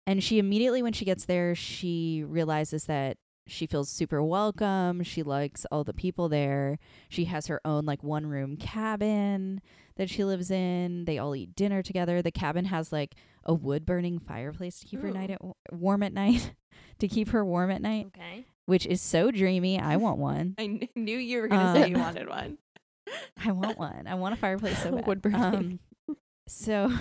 [0.05, 3.17] And she immediately, when she gets there, she realizes that
[3.47, 5.03] she feels super welcome.
[5.03, 6.77] She likes all the people there.
[7.09, 9.61] She has her own, like, one room cabin
[9.95, 11.05] that she lives in.
[11.05, 12.21] They all eat dinner together.
[12.21, 15.39] The cabin has, like, a wood burning fireplace to keep her night at,
[15.71, 16.53] warm at night,
[16.99, 18.45] to keep her warm at night, Okay.
[18.65, 19.79] which is so dreamy.
[19.79, 20.55] I want one.
[20.57, 22.57] I kn- knew you were gonna say you Um, wanted one.
[23.43, 24.05] I want one.
[24.05, 25.07] I want a fireplace so bad.
[25.07, 25.79] Wood burning.
[26.09, 26.17] Um,
[26.47, 26.91] so,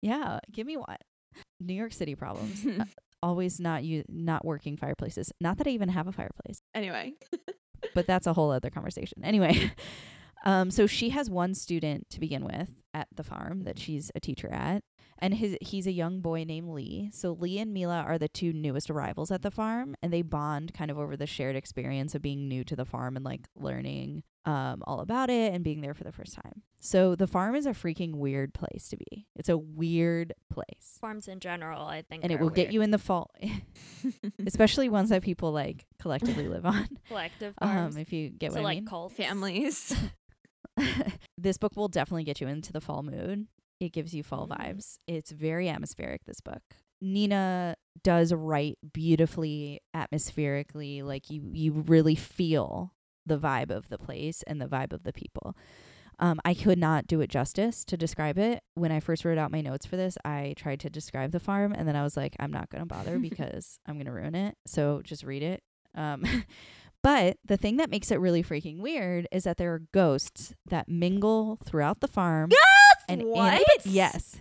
[0.00, 0.96] yeah, give me one.
[1.60, 2.66] New York City problems.
[2.66, 2.84] Uh,
[3.22, 5.32] always not you not working fireplaces.
[5.40, 6.60] Not that I even have a fireplace.
[6.74, 7.14] anyway,
[7.94, 9.24] but that's a whole other conversation.
[9.24, 9.72] Anyway,
[10.44, 14.20] um, so she has one student to begin with at the farm that she's a
[14.20, 14.82] teacher at,
[15.22, 17.08] and his he's a young boy named Lee.
[17.14, 20.74] So Lee and Mila are the two newest arrivals at the farm, and they bond
[20.74, 24.24] kind of over the shared experience of being new to the farm and like learning
[24.44, 26.62] um all about it and being there for the first time.
[26.80, 29.28] So the farm is a freaking weird place to be.
[29.36, 30.98] It's a weird place.
[31.00, 33.30] Farms in general, I think, And it are will get you in the fall,
[34.46, 36.88] especially ones that people like collectively live on.
[37.08, 37.94] collective farms.
[37.94, 38.86] Um, if you get so what I like mean.
[38.86, 39.14] cults.
[39.22, 39.94] Families.
[41.38, 43.46] this book will definitely get you into the fall mood.
[43.82, 44.98] It gives you fall vibes.
[45.08, 46.62] It's very atmospheric, this book.
[47.00, 47.74] Nina
[48.04, 52.94] does write beautifully atmospherically, like you you really feel
[53.26, 55.56] the vibe of the place and the vibe of the people.
[56.20, 58.62] Um, I could not do it justice to describe it.
[58.74, 61.72] When I first wrote out my notes for this, I tried to describe the farm
[61.76, 64.54] and then I was like, I'm not gonna bother because I'm gonna ruin it.
[64.64, 65.60] So just read it.
[65.96, 66.22] Um
[67.02, 70.88] But the thing that makes it really freaking weird is that there are ghosts that
[70.88, 72.50] mingle throughout the farm.
[73.08, 73.62] and in- What?
[73.84, 74.36] yes.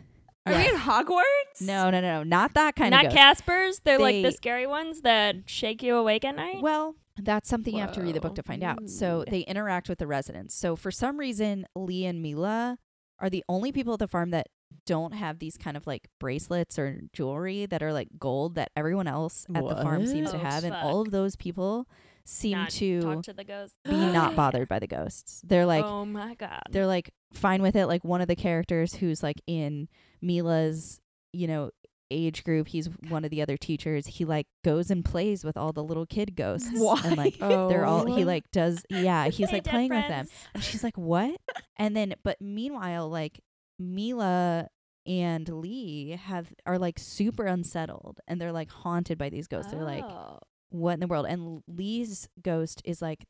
[0.45, 0.73] Are we Yes.
[0.73, 1.61] in Hogwarts?
[1.61, 3.13] No, no, no, no, not that kind Not of.
[3.13, 3.81] Not Caspers.
[3.83, 6.61] They're like the scary ones that shake you awake at night.
[6.61, 8.89] Well, that's something you have to read the book to find out.
[8.89, 10.55] So they interact with the residents.
[10.55, 12.77] So for some reason, Lee and Mila
[13.19, 14.47] are the only people at the farm that
[14.85, 19.07] don't have these kind of like bracelets or jewelry that are like gold that everyone
[19.07, 21.87] else at the farm seems to have, Oh, and all of those people
[22.25, 23.73] seem Not to talk to the ghost.
[23.85, 25.41] be not bothered by the ghosts.
[25.43, 26.63] They're like oh my god.
[26.71, 27.85] they're like fine with it.
[27.87, 29.87] Like one of the characters who's like in
[30.21, 30.99] Mila's,
[31.33, 31.71] you know,
[32.13, 34.05] age group, he's one of the other teachers.
[34.05, 36.69] He like goes and plays with all the little kid ghosts.
[36.69, 40.07] And like Oh, they're all he like does yeah, he's Hey, like dead playing with
[40.07, 40.27] them.
[40.53, 41.39] And she's like, What?
[41.77, 43.39] and then but meanwhile, like
[43.79, 44.67] Mila
[45.07, 49.71] and Lee have are like super unsettled and they're like haunted by these ghosts.
[49.71, 50.39] They're like, Oh.
[50.71, 51.27] What in the world?
[51.29, 53.25] And Lee's ghost is like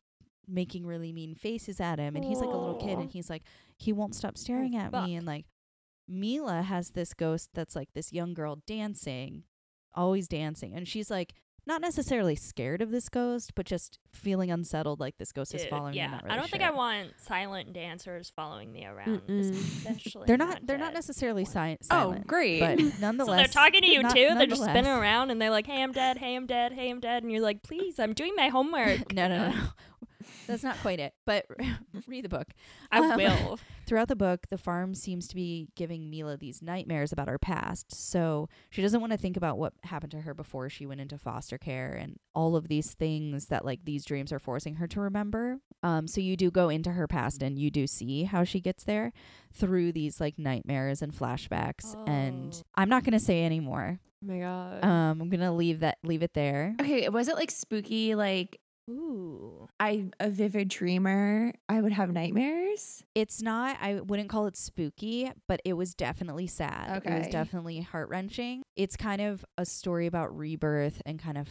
[0.48, 3.44] making really mean faces at him and he's like a little kid and he's like
[3.78, 5.06] he won't stop oh, staring at fuck.
[5.06, 5.46] me and like
[6.12, 9.44] Mila has this ghost that's like this young girl dancing,
[9.94, 10.74] always dancing.
[10.76, 11.34] And she's like
[11.68, 15.94] not necessarily scared of this ghost, but just feeling unsettled like this ghost is following
[15.94, 16.08] yeah.
[16.08, 16.12] me.
[16.14, 16.64] Not really I don't think.
[16.64, 19.52] I want silent dancers following me around, Mm-mm.
[19.52, 20.26] especially.
[20.26, 20.66] They're not.
[20.66, 22.60] They're not necessarily si- Oh, great.
[22.60, 24.30] But So nonetheless they're talking to you not- too.
[24.36, 26.18] They're just spinning around and they're like, "Hey, I'm dead.
[26.18, 26.74] Hey, I'm dead.
[26.74, 29.62] Hey, I'm dead." And you're like, "Please, I'm doing my homework." no, no, no, no.
[30.48, 31.14] That's not quite it.
[31.26, 31.46] But
[32.08, 32.48] read the book.
[32.92, 33.60] I Um, will.
[33.86, 37.94] Throughout the book, the farm seems to be giving Mila these nightmares about her past.
[37.94, 41.18] So she doesn't want to think about what happened to her before she went into
[41.18, 45.02] foster care and all of these things that like these dreams are forcing her to
[45.02, 45.58] remember.
[45.84, 48.84] Um, so you do go into her past and you do see how she gets
[48.84, 49.12] there
[49.54, 51.96] through these like nightmares and flashbacks.
[52.08, 52.62] And Oh.
[52.76, 54.00] I'm not gonna say any more.
[54.24, 54.86] Oh my god.
[54.86, 56.76] Um, I'm gonna leave that leave it there.
[56.80, 58.14] Okay, was it like spooky?
[58.16, 58.60] Like
[58.92, 59.68] Ooh.
[59.80, 61.54] I'm a vivid dreamer.
[61.70, 63.04] I would have nightmares.
[63.16, 66.98] It's not, I wouldn't call it spooky, but it was definitely sad.
[66.98, 67.16] Okay.
[67.16, 68.64] It was definitely heart wrenching.
[68.76, 71.48] It's kind of a story about rebirth and kind of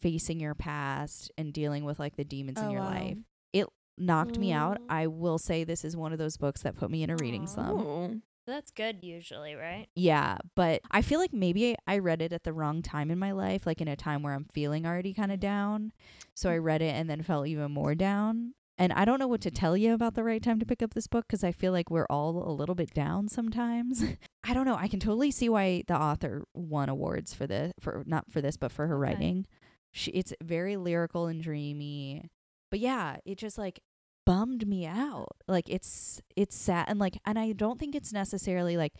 [0.00, 2.90] facing your past and dealing with like the demons oh, in Oh, your wow.
[2.90, 3.18] life.
[3.52, 3.66] It
[3.98, 4.78] knocked me out.
[4.88, 7.46] I will say this is one of those books that put me in a reading
[7.46, 8.22] slump.
[8.50, 9.86] That's good usually, right?
[9.94, 13.32] Yeah, but I feel like maybe I read it at the wrong time in my
[13.32, 15.92] life, like in a time where I'm feeling already kind of down.
[16.34, 18.54] So I read it and then felt even more down.
[18.76, 20.94] And I don't know what to tell you about the right time to pick up
[20.94, 24.02] this book because I feel like we're all a little bit down sometimes.
[24.44, 24.76] I don't know.
[24.76, 28.56] I can totally see why the author won awards for this, for not for this,
[28.56, 29.12] but for her Okay.
[29.12, 29.46] writing.
[29.92, 32.30] She, it's very lyrical and dreamy.
[32.70, 33.80] But yeah, it just like
[34.26, 35.36] bummed me out.
[35.48, 38.94] Like it's it's sad and like and I don't think it's necessarily like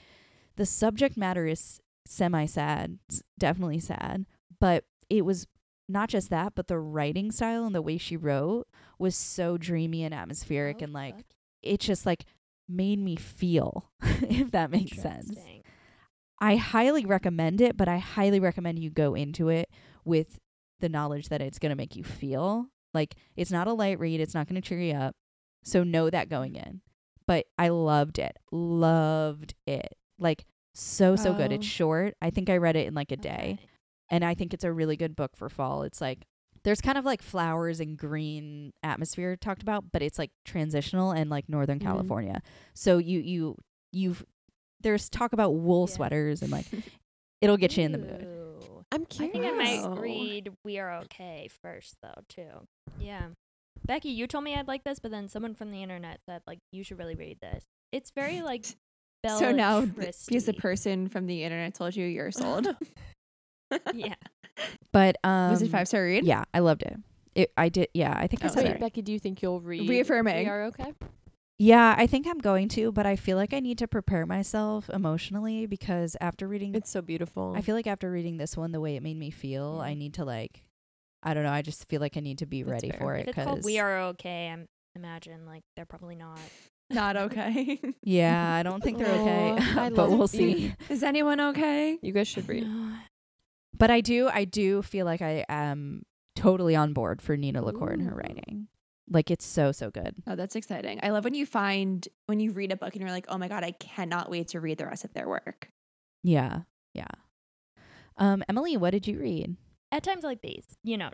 [0.56, 2.98] the subject matter is semi sad,
[3.38, 4.26] definitely sad,
[4.60, 5.46] but it was
[5.88, 8.66] not just that, but the writing style and the way she wrote
[8.98, 11.24] was so dreamy and atmospheric Oh, and like fuck.
[11.62, 12.24] it just like
[12.68, 15.36] made me feel if that makes sense.
[16.42, 19.68] I highly recommend it, but I highly recommend you go into it
[20.04, 20.38] with
[20.78, 22.66] the knowledge that it's going to make you feel.
[22.94, 25.14] Like it's not a light read, it's not going to cheer you up.
[25.64, 26.80] So know that going in.
[27.26, 28.36] But I loved it.
[28.50, 29.96] Loved it.
[30.18, 31.52] Like so so good.
[31.52, 32.14] It's short.
[32.20, 33.58] I think I read it in like a day.
[33.58, 33.66] Okay.
[34.08, 35.82] And I think it's a really good book for fall.
[35.82, 36.26] It's like
[36.64, 41.30] there's kind of like flowers and green atmosphere talked about, but it's like transitional and
[41.30, 41.82] like Northern Mhm.
[41.84, 42.42] California.
[42.74, 43.56] So you you
[43.92, 44.24] you've
[44.80, 45.94] there's talk about wool Yeah.
[45.94, 46.66] sweaters and like
[47.40, 48.26] it'll get you in the mood.
[48.92, 48.96] Ooh.
[48.96, 49.36] I'm curious.
[49.36, 52.66] I think I might read We Are Okay first, though, too.
[52.98, 53.28] Yeah.
[53.86, 56.58] Becky, you told me I'd like this, but then someone from the internet said, like,
[56.72, 57.64] you should really read this.
[57.92, 58.64] It's very, like,
[59.26, 62.68] So now, th- because the person from the internet told you you're sold.
[63.94, 64.14] Yeah.
[64.92, 66.24] But um was it five star read?
[66.24, 66.96] Yeah, I loved it.
[67.36, 67.88] It, I did.
[67.94, 68.74] Yeah, I think I Oh, said sorry.
[68.74, 68.80] it.
[68.80, 69.88] Becky, do you think you'll read?
[69.88, 70.44] Reaffirming.
[70.44, 70.92] We are okay.
[71.62, 74.88] Yeah, I think I'm going to, but I feel like I need to prepare myself
[74.88, 77.52] emotionally because after reading, It's so beautiful.
[77.54, 80.14] I feel like after reading this one, the way it made me feel, I need
[80.14, 80.64] to like,
[81.22, 81.52] I don't know.
[81.52, 82.98] I just feel like I need to be That's ready fair.
[82.98, 86.38] for it If it's because We Are Okay, I'm imagine like they're probably not.
[86.88, 87.78] Not okay.
[88.02, 90.26] yeah, I don't think they're okay, Aw, I but we'll you.
[90.28, 90.74] see.
[90.88, 91.98] Is anyone okay?
[92.00, 92.66] you guys should read.
[93.76, 96.04] But I do, I do feel like I am
[96.36, 98.68] totally on board for Nina LaCour and her writing.
[99.10, 100.14] Like it's so so good.
[100.26, 101.00] Oh, that's exciting.
[101.02, 103.48] I love when you find when you read a book and you're like, oh my
[103.48, 105.68] god, I cannot wait to read the rest of their work.
[106.22, 106.60] Yeah,
[106.94, 107.06] yeah.
[108.16, 109.56] Um, Emily, what did you read?
[109.92, 111.10] At times like these, you know,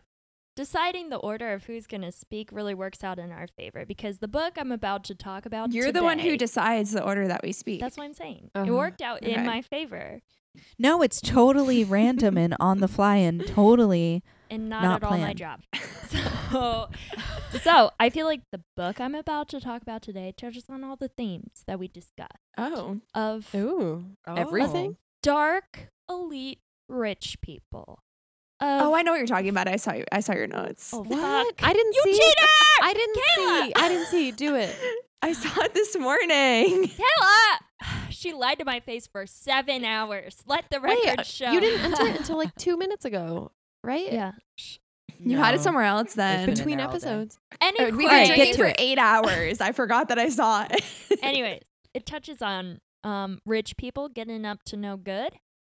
[0.56, 4.18] deciding the order of who's going to speak really works out in our favor because
[4.18, 7.42] the book I'm about to talk about You're the one who decides the order that
[7.42, 7.80] we speak.
[7.80, 8.50] That's what I'm saying.
[8.54, 8.66] Uh-huh.
[8.66, 9.34] It worked out Okay.
[9.34, 10.20] in my favor
[10.78, 14.22] No, it's totally random and on the fly and totally.
[14.50, 15.60] And not, Not at all my job.
[16.52, 16.88] So,
[17.62, 20.94] so I feel like the book I'm about to talk about today touches on all
[20.94, 24.96] the themes that we discussed oh, of Ooh, everything.
[25.22, 27.98] dark, elite, rich people.
[28.60, 29.66] Of, oh, I know what you're talking about.
[29.66, 30.04] I saw you.
[30.12, 30.92] I saw your notes.
[30.94, 31.18] Oh, What?
[31.58, 31.68] fuck.
[31.68, 32.12] I didn't You see.
[32.12, 32.48] cheater!
[32.82, 33.62] I didn't Kayla!
[33.66, 33.72] see.
[33.74, 34.30] I didn't see.
[34.30, 34.74] Do it.
[35.22, 36.88] I saw it this morning.
[36.88, 37.58] Kayla!
[38.10, 40.38] She lied to my face for seven hours.
[40.46, 41.50] Let the record Wait, uh, show.
[41.50, 43.50] you didn't enter it until like two minutes ago,
[43.86, 44.12] right?
[44.12, 44.32] yeah.
[45.18, 46.40] You had it somewhere else then.
[46.40, 46.96] been in Between there all day.
[46.98, 47.38] episodes.
[47.60, 48.76] Anyway, We've been Alright, get drinking to for it.
[48.78, 49.60] eight hours.
[49.62, 50.84] I forgot that I saw it.
[51.22, 51.62] anyways,
[51.94, 55.30] it touches on um rich people getting up to no good.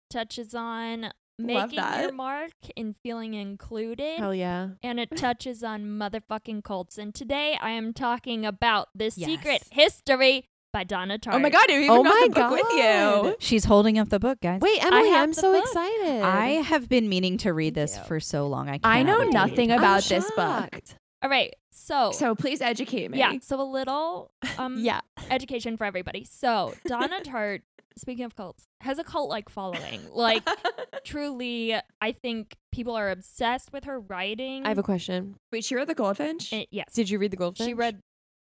[0.10, 2.14] Touches on making your that.
[2.16, 4.18] mark and feeling included.
[4.18, 4.70] Hell yeah.
[4.82, 6.98] and it touches on motherfucking cults.
[6.98, 9.70] And today I am talking about The Secret Yes.
[9.72, 11.34] History by Donna Tartt.
[11.34, 12.82] oh my god, you even Oh got my the book with you.
[12.84, 13.36] God.
[13.40, 14.62] She's holding up the book, guys.
[14.62, 15.64] Wait, Emily, have I'm so book.
[15.64, 16.22] excited.
[16.22, 18.04] I have been meaning to read Thank this you.
[18.04, 18.70] for so long.
[18.70, 19.72] I I know wait to read nothing.
[19.72, 20.82] I'm about this book.
[21.24, 23.18] All right, so, So please educate me.
[23.18, 25.00] yeah, so a little um Yeah.
[25.32, 26.26] education for everybody.
[26.30, 27.62] So Donna Tartt,
[27.98, 30.02] speaking of cults, has a cult like following.
[30.12, 30.48] Like
[31.04, 34.66] truly, I think people are obsessed with her writing.
[34.66, 35.36] I have a question.
[35.52, 36.54] Wait, she read the Goldfinch.
[36.54, 37.68] Eh, yes, Did you read the Goldfinch?
[37.68, 38.00] she read.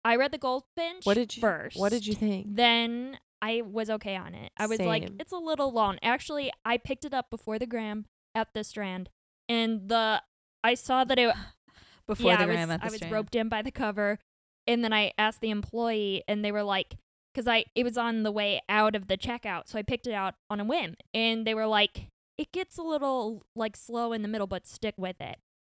[0.04, 1.04] I read the Goldfinch.
[1.04, 1.78] What did you first?
[1.78, 2.46] What did you think?
[2.56, 4.52] Then I was okay on it.
[4.56, 5.98] I was like, it's a little long.
[6.02, 9.10] Actually, I picked it up before the gram at the Strand,
[9.48, 10.22] and the
[10.64, 11.34] I saw that it
[12.06, 14.18] Before yeah, the I was, gram at the I was roped in by the cover,
[14.66, 16.96] and then I asked the employee, and they were like,
[17.32, 20.12] because I it was on the way out of the checkout, so I picked it
[20.12, 24.22] out on a whim, and they were like, it gets a little like slow in
[24.22, 25.38] the middle, but stick with it,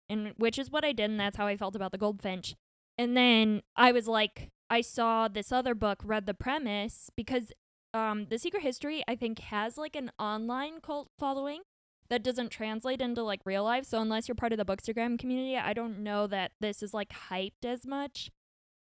[0.09, 2.55] and which is what I did, and that's how I felt about the Goldfinch.
[2.97, 7.51] And then I was like, I saw this other book, read the premise because
[7.93, 11.61] um, the Secret History I think has like an online cult following
[12.09, 13.85] that doesn't translate into like real life.
[13.85, 17.09] So unless you're part of the Bookstagram community, I don't know that this is like
[17.29, 18.29] hyped as much.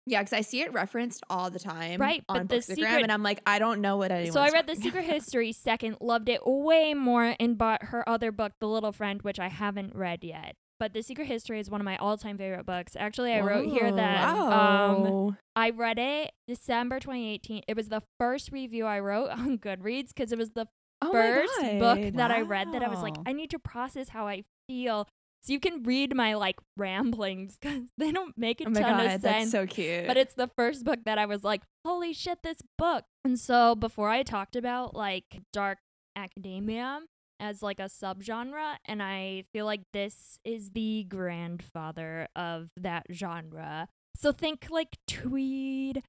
[0.07, 2.01] yeah, because I see it referenced all the time.
[2.01, 4.33] Right, on but the Bookstagram, secret- and I'm like, I don't know what anyone.
[4.33, 8.33] so I read the Secret History second, loved it way more, and bought her other
[8.33, 10.57] book, The Little Friend, which I haven't read yet.
[10.81, 12.97] But The Secret History is one of my all-time favorite books.
[12.99, 17.65] Actually, I wrote here that um, I read it December 2018.
[17.69, 20.67] It was the first review I wrote on Goodreads because it was the
[21.03, 24.27] oh first book that I read that I was like, I need to process how
[24.27, 25.07] I feel.
[25.43, 28.91] So you can read my like ramblings because they don't make a Oh my ton
[28.97, 29.23] god, of sense.
[29.23, 30.07] that's so cute.
[30.07, 33.05] but it's the first book that I was like, holy shit, this book.
[33.25, 35.79] And so before I talked about like dark
[36.17, 37.01] academia
[37.41, 43.89] as like a subgenre, and I feel like this is the grandfather of that genre.
[44.17, 46.03] So think like Tweed,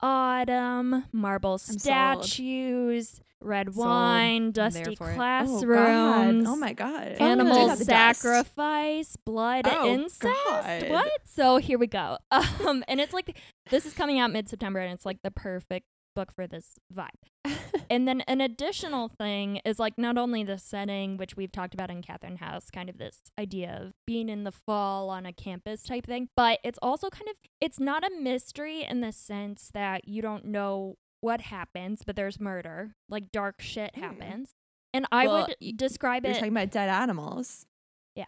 [0.00, 3.86] Autumn, marble statues, red Sold.
[3.86, 4.98] wine, dusty it.
[5.00, 6.46] oh classrooms.
[6.48, 8.22] oh my god, Animal the dust.
[8.22, 10.22] sacrifice, blood, Oh, incest.
[10.46, 10.88] God.
[10.90, 11.10] What?
[11.24, 12.18] So here we go.
[12.66, 13.38] Um, and it's like
[13.70, 17.54] this is coming out mid September, and it's like the perfect book for this vibe.
[17.90, 21.90] and then an additional thing is like not only the setting, which we've talked about
[21.90, 25.82] in Catherine House, kind of this idea of being in the fall on a campus
[25.82, 30.06] type thing, but it's also kind of it's not a mystery in the sense that
[30.08, 34.00] you don't know what happens, but there's murder, like dark shit Hmm.
[34.02, 34.50] happens.
[34.94, 37.66] And I Well, would y- describe You're it talking about dead animals.
[38.14, 38.24] Yeah.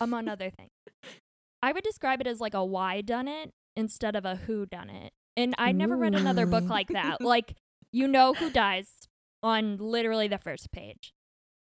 [0.00, 0.70] Among other things.
[1.62, 4.88] I would describe it as like a why done it instead of a who done
[4.90, 5.12] it.
[5.36, 7.20] And I never read another book like that.
[7.20, 7.54] Like
[7.92, 8.88] you know who dies
[9.42, 11.12] on literally the first page.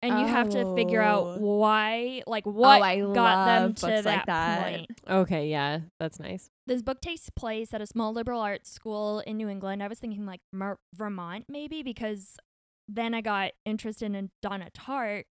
[0.02, 1.36] And you have to figure out Oh.
[1.38, 4.62] why like oh, what I got them to that, like that.
[4.74, 4.90] point.
[5.08, 6.50] okay, yeah, that's nice.
[6.66, 9.82] This book takes place at a small liberal arts school in New England.
[9.82, 12.36] I was thinking like Mer- Vermont maybe because
[12.86, 15.24] then I got interested in Donna Tartt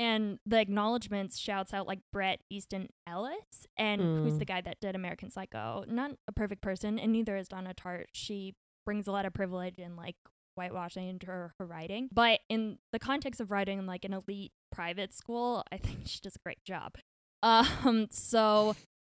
[0.00, 4.38] and the acknowledgments shouts out like Bret Easton Ellis, and who's Mm.
[4.38, 5.84] the guy that did American Psycho.
[5.86, 8.06] Not a perfect person, and neither is Donna Tartt.
[8.12, 8.54] She
[8.86, 10.16] brings a lot of privilege and like
[10.54, 12.08] whitewashing into her, her writing.
[12.12, 16.20] But in the context of writing in like an elite private school, I think she
[16.20, 16.94] does a great job.
[17.42, 18.74] Um, so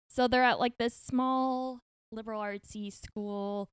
[0.09, 3.69] so they're at like this small liberal artsy school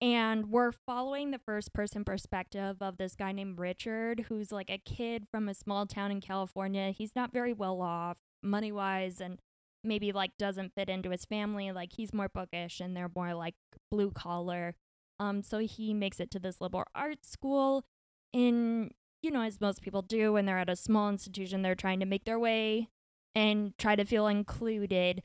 [0.00, 4.78] and we're following the first person perspective of this guy named Richard, who's like a
[4.78, 6.90] kid from a small town in California.
[6.90, 9.38] He's not very well off money wise and
[9.82, 11.72] maybe like doesn't fit into his family.
[11.72, 13.54] Like he's more bookish and they're more like
[13.90, 14.74] blue collar.
[15.18, 17.84] Um, so he makes it to this liberal arts school
[18.32, 18.90] in
[19.22, 22.06] you know, as most people do when they're at a small institution, they're trying to
[22.06, 22.88] make their way
[23.34, 25.22] and try to feel included.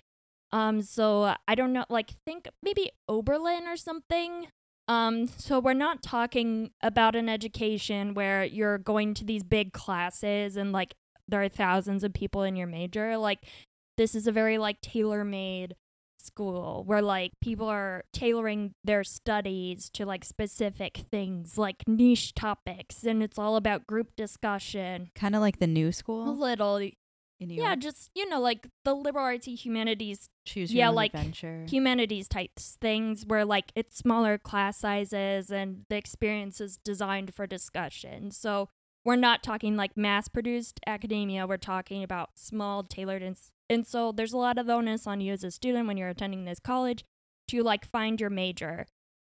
[0.51, 4.47] Um, so I don't know, like think maybe Oberlin or something.
[4.91, 10.57] Um, so we're not talking about an education where you're going to these big classes
[10.57, 10.95] and like
[11.27, 13.17] there are thousands of people in your major.
[13.17, 13.39] Like
[13.97, 15.75] this is a very like tailor-made
[16.17, 23.03] school where like people are tailoring their studies to like specific things like niche topics
[23.03, 26.91] and it's all about group discussion Kind of like the new school a school little
[27.41, 27.79] in New yeah York.
[27.79, 31.65] just you know like the liberal artsy humanities Choose yeah, like, adventure.
[31.69, 37.45] humanities types things where like it's smaller class sizes and the experience is designed for
[37.45, 38.69] discussion so
[39.03, 43.37] we're not talking like mass produced academia we're talking about small tailored and,
[43.69, 46.45] and so there's a lot of onus on you as a student when you're attending
[46.45, 47.03] this college
[47.47, 48.85] to like find your major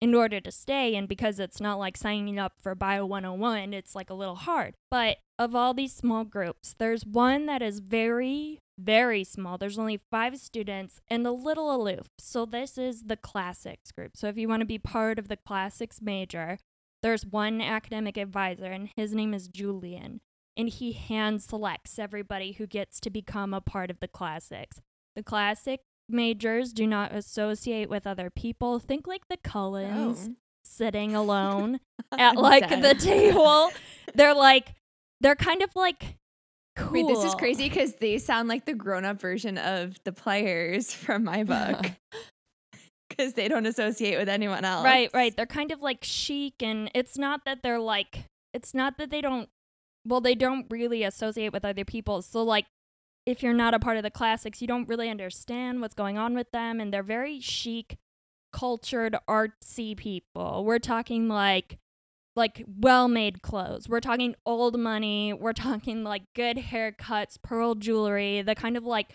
[0.01, 3.95] in order to stay and because it's not like signing up for bio 101 it's
[3.95, 4.75] like a little hard.
[4.91, 9.57] But of all these small groups there's one that is very very small.
[9.57, 12.09] There's only five students and a little aloof.
[12.19, 14.19] So this is the classics group.
[14.19, 16.59] So if you want to be part of the classics major
[17.03, 20.21] there's one academic advisor and his name is julian.
[20.57, 24.81] And he hand selects everybody who gets to become a part of the classics.
[25.15, 30.35] The classic majors do not associate with other people think like the cullens Oh.
[30.65, 31.81] sitting alone
[32.19, 33.71] at like the table.
[34.15, 34.75] They're like
[35.21, 36.17] they're kind of like
[36.77, 36.93] cool.
[36.93, 41.25] Wait, this is crazy because they sound like the grown-up version of the players from
[41.25, 41.87] my book.
[43.09, 44.85] Because they don't associate with anyone else.
[44.85, 45.35] Right, right.
[45.35, 49.21] They're kind of like chic and it's not that they're like it's not that they
[49.21, 49.49] don't
[50.07, 52.23] well, they don't really associate with other people.
[52.23, 52.67] So like
[53.27, 56.35] if you're not a part of the classics, you don't really understand what's going on
[56.35, 57.97] with them and they're very chic,
[58.53, 60.65] cultured, artsy people.
[60.65, 61.79] We're talking like
[62.37, 63.89] like well-made clothes.
[63.89, 65.33] We're talking old money.
[65.33, 69.15] We're talking like good haircuts, pearl jewelry, the kind of like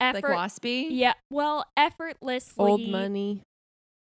[0.00, 0.86] effort Like waspy.
[0.90, 3.42] Yeah, well, effortlessly Old money.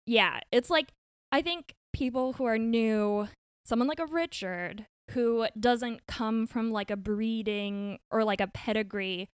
[0.06, 0.89] yeah, it's like
[1.32, 3.30] I think people who are new,
[3.66, 9.28] someone like a Richard who doesn't come from like a breeding or like a pedigree,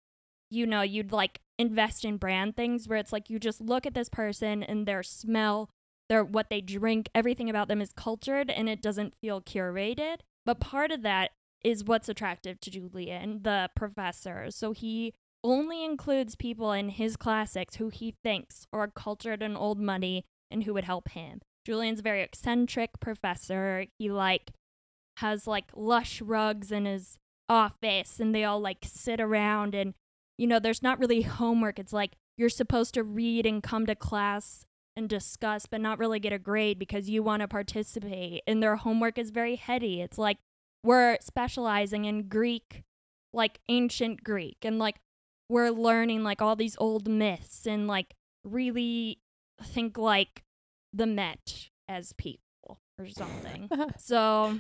[0.51, 3.95] you know, you'd like invest in brand things where it's like you just look at
[3.95, 5.71] this person and their smell,
[6.09, 10.19] their what they drink, everything about them is cultured and it doesn't feel curated.
[10.47, 11.33] But part of that
[11.63, 14.51] is what's attractive to Julian, the professor.
[14.51, 19.79] So he only includes people in his classics who he thinks are cultured and old
[19.79, 21.41] money and who would help him.
[21.65, 23.87] Julian's a very eccentric professor.
[23.99, 24.53] He like
[25.19, 27.19] has like lush rugs in his
[27.49, 29.95] office and they all like sit around and
[30.39, 31.79] you know there's not really homework.
[31.79, 34.65] It's like you're supposed to read and come to class
[34.97, 38.77] and discuss but not really get a grade because you want to participate and their
[38.77, 40.01] homework is very heady.
[40.01, 40.39] It's like
[40.83, 42.85] we're specializing in Greek
[43.33, 44.97] like ancient Greek and like
[45.49, 48.15] we're learning like all these old myths and like
[48.45, 49.19] really
[49.63, 50.43] think like
[50.93, 53.69] the Met as people or something.
[53.99, 54.59] so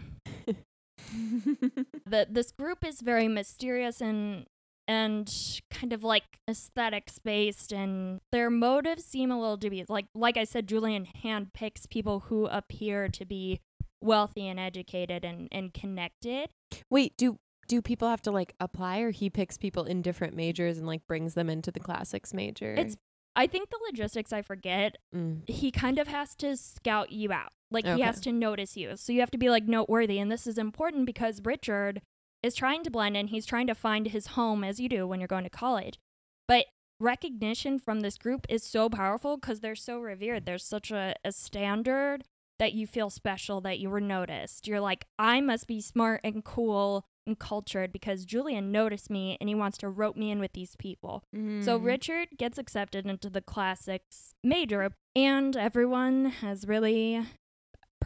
[2.06, 4.46] the this group is very mysterious and
[4.88, 5.30] and
[5.70, 9.88] kind of like aesthetics based and their motives seem a little dubious.
[9.88, 13.60] Like like I said, Julian handpicks people who appear to be
[14.00, 16.48] wealthy and educated and, and connected.
[16.90, 20.78] Wait, do do people have to like apply or he picks people in different majors
[20.78, 22.74] and like brings them into the classics major?
[22.74, 22.96] It's
[23.36, 25.48] I think the logistics I forget Mm.
[25.48, 27.52] he kind of has to scout you out.
[27.70, 28.96] Like he has to notice you.
[28.96, 30.18] So you have to be like noteworthy.
[30.18, 32.00] And this is important because Richard
[32.42, 33.28] is trying to blend in.
[33.28, 35.98] He's trying to find his home as you do when you're going to college.
[36.46, 36.66] But
[37.00, 40.46] recognition from this group is so powerful because they're so revered.
[40.46, 42.24] There's such a, a standard
[42.58, 44.66] that you feel special that you were noticed.
[44.66, 49.48] You're like, I must be smart and cool and cultured because Julian noticed me and
[49.48, 51.22] he wants to rope me in with these people.
[51.32, 51.84] So Mm.
[51.84, 57.24] Richard gets accepted into the classics major, and everyone has really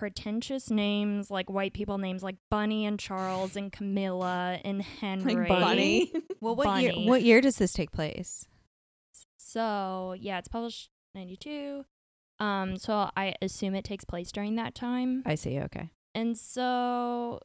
[0.03, 5.47] pretentious names, like white people names, like Bunny and Charles and Camilla and Henry.
[5.47, 6.13] Bunny.
[6.41, 6.91] Well, what year?
[6.91, 7.09] Bunny.
[7.09, 8.49] What year does this take place?
[9.39, 11.85] So yeah, it's published ninety two.
[12.41, 15.23] Um, so I assume it takes place during that time.
[15.25, 15.61] I see.
[15.61, 15.91] Okay.
[16.17, 17.39] And so,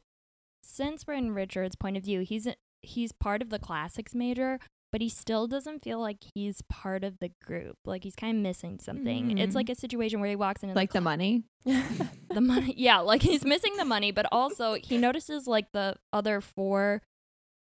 [0.64, 2.48] since we're in Richard's point of view, he's
[2.82, 4.58] he's part of the classics major,
[4.90, 7.76] but he still doesn't feel like he's part of the group.
[7.84, 9.38] Like he's kind of missing something.
[9.38, 9.56] It's Mm.
[9.56, 11.44] like a situation where he walks in and like the money.
[11.64, 12.74] the money.
[12.76, 17.02] Yeah, like he's missing the money, but also he notices like the other four.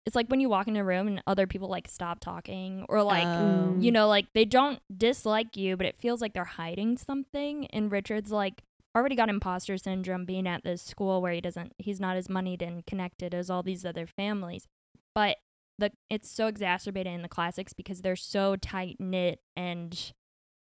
[0.06, 3.04] It's like when you walk in a room and other people like stop talking or
[3.04, 6.98] like Um, you know, like they don't dislike you, but it feels like they're hiding
[6.98, 7.66] something.
[7.68, 8.62] And Richard's like
[8.96, 12.62] already got imposter syndrome being at this school where he doesn't, he's not as moneyed
[12.62, 14.66] and connected as all these other families.
[15.14, 15.38] But
[15.78, 20.14] the it's so exacerbated in the classics because they're so tight knit and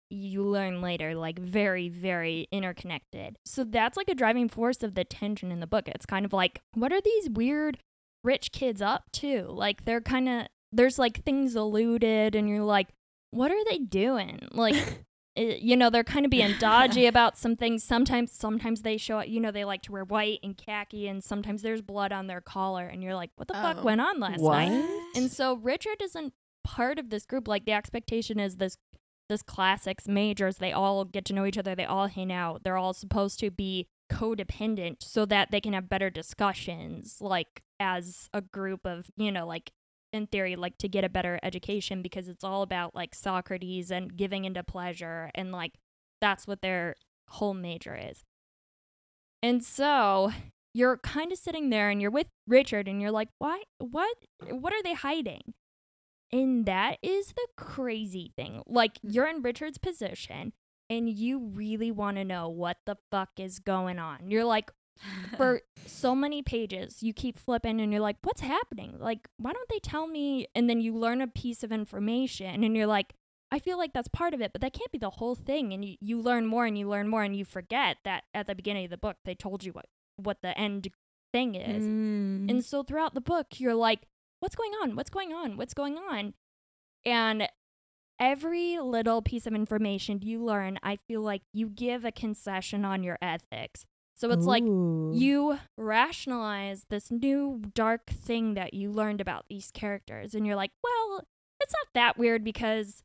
[0.10, 3.38] you learn later like very very interconnected.
[3.46, 5.88] So that's like a driving force of the tension in the book.
[5.88, 7.80] It's kind of like what are these weird
[8.24, 9.44] rich kids up to?
[9.44, 12.88] Like they're kind of there's like things eluded and you're like
[13.32, 14.40] what are they doing?
[14.52, 14.76] Like
[15.38, 19.20] Eh, you know they're kind of being dodgy about some things sometimes sometimes they show
[19.20, 22.28] up, you know they like to wear white and khaki and sometimes there's blood on
[22.28, 23.84] their collar and you're like what the fuck Oh.
[23.84, 24.58] went on last what?
[24.68, 26.34] night and so Richard isn't
[26.64, 27.48] part of this group.
[27.48, 28.78] Like the expectation is this
[29.30, 32.64] this classics majors, they all get to know each other, they all hang out.
[32.64, 38.30] They're all supposed to be codependent so that they can have better discussions like as
[38.34, 39.72] a group of, you know, like
[40.14, 44.16] in theory like to get a better education because it's all about like Socrates and
[44.16, 45.74] giving into pleasure and like
[46.22, 46.96] that's what their
[47.30, 48.24] whole major is.
[49.44, 50.32] And so
[50.74, 53.64] you're kind of sitting there and you're with Richard and you're like, why?
[53.78, 54.16] What?
[54.50, 55.54] What are they hiding?
[56.32, 58.62] And that is the crazy thing.
[58.66, 59.14] Like, mm.
[59.14, 60.54] you're in Richard's position
[60.90, 64.30] and you really want to know what the fuck is going on.
[64.30, 64.72] You're like,
[65.36, 68.98] for so many pages, you keep flipping and you're like, what's happening?
[69.00, 70.48] Like, why don't they tell me?
[70.56, 73.14] And then you learn a piece of information and you're like,
[73.52, 75.74] I feel like that's part of it, but that can't be the whole thing.
[75.74, 78.56] And you, you learn more and you learn more and you forget that at the
[78.56, 79.86] beginning of the book, they told you what,
[80.18, 80.90] what the end
[81.32, 81.84] thing is.
[81.84, 82.50] Mm.
[82.50, 84.02] And so throughout the book, you're like,
[84.40, 84.96] what's going on?
[84.96, 85.58] What's going on?
[85.58, 86.34] What's going on?
[87.06, 87.48] And
[88.20, 93.04] every little piece of information you learn, I feel like you give a concession on
[93.04, 93.86] your ethics.
[94.18, 100.34] So it's like you rationalize this new dark thing that you learned about these characters,
[100.34, 101.22] and you're like, well,
[101.62, 103.04] it's not that weird because.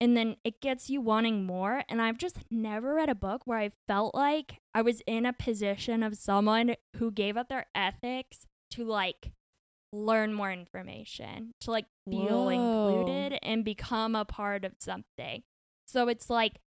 [0.00, 1.82] And then it gets you wanting more.
[1.88, 5.32] And I've just never read a book where I felt like I was in a
[5.32, 9.32] position of someone who gave up their ethics to like
[9.92, 12.48] learn more information, to like feel Whoa.
[12.50, 15.42] included and become a part of something.
[15.88, 16.60] So it's like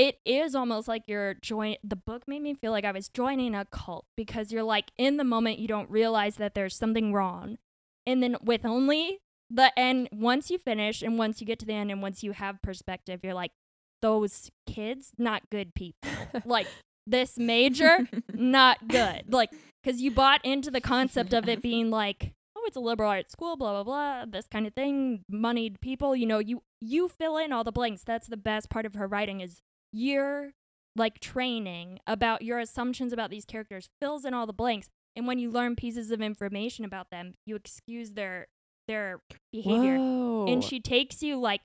[0.00, 3.54] it is almost like you're join the book made me feel like I was joining
[3.54, 7.58] a cult because you're like in the moment you don't realize that there's something wrong.
[8.06, 9.18] And then with only
[9.50, 12.32] the end once you finish and once you get to the end and once you
[12.32, 13.50] have perspective, you're like,
[14.00, 16.10] those kids, not good people.
[16.46, 16.66] like
[17.06, 19.24] this major, not good.
[19.28, 19.50] Like,
[19.82, 23.32] because you bought into the concept of it being like, oh, it's a liberal arts
[23.32, 26.16] school, blah blah blah, this kind of thing, moneyed people.
[26.16, 28.02] You know, you you fill in all the blanks.
[28.02, 29.60] That's the best part of her writing is
[29.92, 30.52] your
[30.96, 34.88] like training about your assumptions about these characters fills in all the blanks.
[35.16, 38.48] And when you learn pieces of information about them, you excuse their
[38.88, 39.20] their
[39.52, 40.46] behavior Whoa.
[40.48, 41.60] and she takes you like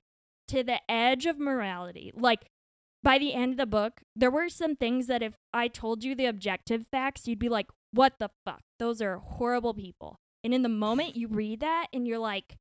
[0.48, 2.12] to the edge of morality.
[2.14, 2.46] Like
[3.02, 6.14] by the end of the book, there were some things that if I told you
[6.14, 8.62] the objective facts, you'd be like, "What the fuck?
[8.78, 12.56] Those are horrible people." And in the moment you read that and you're like,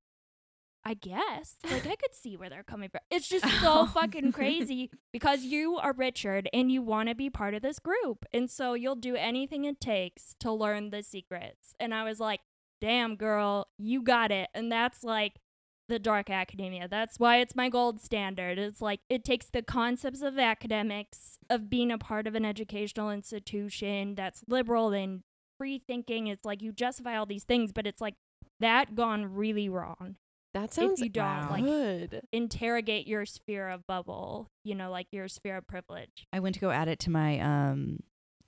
[0.86, 1.56] I guess.
[1.64, 3.02] Like I could see where they're coming from.
[3.10, 7.56] It's just so fucking crazy because you are Richard and you want to be part
[7.56, 8.26] of this group.
[8.32, 11.74] And so you'll do anything it takes to learn the secrets.
[11.80, 12.42] And I was like,
[12.80, 15.40] "Damn girl, you got it." And that's like
[15.88, 16.88] the dark academia.
[16.88, 18.60] That's why it's my gold standard.
[18.60, 23.10] It's like it takes the concepts of academics, of being a part of an educational
[23.10, 25.22] institution that's liberal and
[25.58, 26.28] free thinking.
[26.28, 28.16] It's like you justify all these things, but it's like
[28.60, 30.18] that gone really wrong.
[30.56, 31.48] That sounds you don't, Wow.
[31.52, 32.22] like- good.
[32.32, 36.26] Interrogate your sphere of bubble, you know, like your sphere of privilege.
[36.34, 38.00] I went to go add it to my um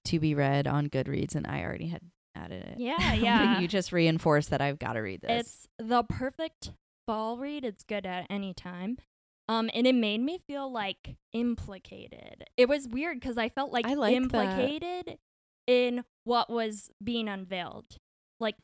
[0.06, 2.02] to be read on Goodreads, and I already had
[2.34, 2.80] added it.
[2.80, 3.60] Yeah, yeah.
[3.60, 5.42] you just reinforced that I've got to read this.
[5.48, 6.72] It's the perfect
[7.06, 7.64] fall read.
[7.66, 8.98] It's good at any time.
[9.50, 12.46] Um, and it made me feel like implicated.
[12.58, 14.18] It was weird because I felt like, I like that.
[14.18, 15.18] implicated
[15.68, 17.98] in what was being unveiled.
[18.40, 18.56] Like,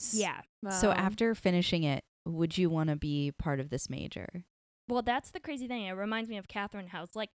[0.00, 0.40] S- yeah.
[0.70, 4.44] So after finishing it, would you want to be part of this major?
[4.88, 5.84] Well, that's the crazy thing.
[5.84, 7.10] It reminds me of Catherine House.
[7.14, 7.30] Like,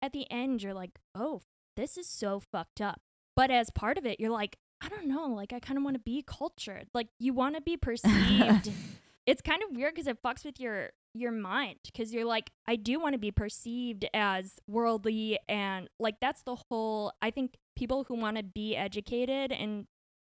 [0.00, 1.42] at the end, you're like, oh,
[1.76, 3.00] this is so fucked up.
[3.36, 5.94] but as part of it, you're like, I don't know, like I kind of want
[5.94, 6.86] to be cultured.
[6.94, 8.70] Like you want to be perceived.
[9.26, 12.76] it's kind of weird because it fucks with your your mind because you're like, I
[12.76, 17.12] do want to be perceived as worldly and like that's the whole.
[17.20, 19.86] I think people who want to be educated and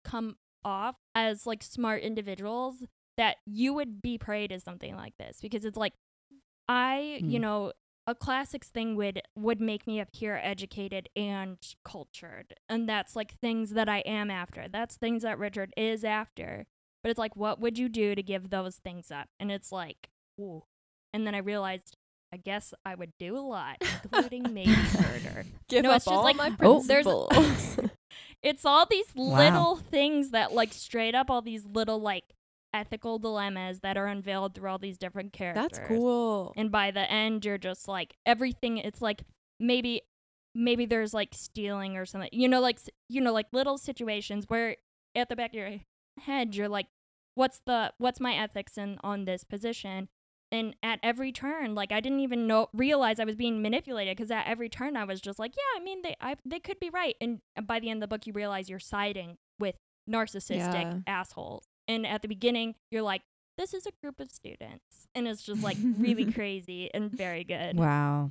[0.05, 2.77] come off as like smart individuals
[3.17, 5.93] that you would be prayed as something like this because it's like
[6.69, 7.43] I, you Mm.
[7.43, 7.73] know,
[8.07, 12.55] a classics thing would would make me appear educated and cultured.
[12.69, 14.67] And that's like things that I am after.
[14.69, 16.67] That's things that Richard is after.
[17.03, 19.29] But it's like what would you do to give those things up?
[19.39, 20.09] And it's like,
[20.41, 20.65] ooh.
[21.13, 21.97] And then I realized
[22.33, 25.45] I guess I would do a lot, including maybe murder.
[25.69, 26.83] Give No, up it's just all like- my Oh.
[26.83, 27.07] There's-
[28.43, 29.37] It's all these Wow.
[29.39, 32.25] little things that like straight up all these little like
[32.75, 35.69] ethical dilemmas that are unveiled through all these different characters.
[35.73, 36.53] That's cool.
[36.57, 39.23] and by the end you're just like everything it's like
[39.61, 40.03] maybe
[40.55, 42.79] maybe there's like stealing or something you know like
[43.09, 44.77] you know like little situations where
[45.15, 45.71] at the back of your
[46.21, 46.87] head you're like
[47.35, 50.09] what's the what's my ethics in on this position
[50.53, 54.31] and at every turn like i didn't even know realize i was being manipulated because
[54.31, 56.91] at every turn i was just like yeah i mean they I, they could be
[56.91, 59.75] right and uh, by the end of the book you realize you're siding with
[60.09, 60.99] narcissistic Yeah.
[61.07, 63.23] assholes and at the beginning you're like
[63.57, 67.77] this is a group of students and it's just like really crazy and very good
[67.79, 68.31] Wow.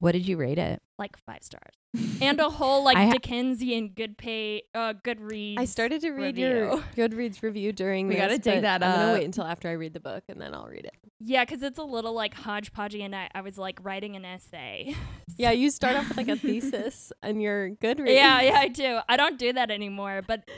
[0.00, 0.80] What did you rate it?
[1.00, 1.74] like five stars
[2.20, 6.10] and a whole like I ha- dickensian good pay uh good reads I started to
[6.10, 6.84] read your review.
[6.96, 9.72] Goodreads review during We this, gotta dig but that I'm gonna wait until after I
[9.72, 10.94] read the book and then I'll read it.
[11.20, 14.94] yeah because it's a little like hodgepodgey and I, I was like writing an essay
[15.36, 18.12] Yeah, you start off with like a thesis and your Goodreads.
[18.14, 20.48] yeah yeah i do i don't do that anymore but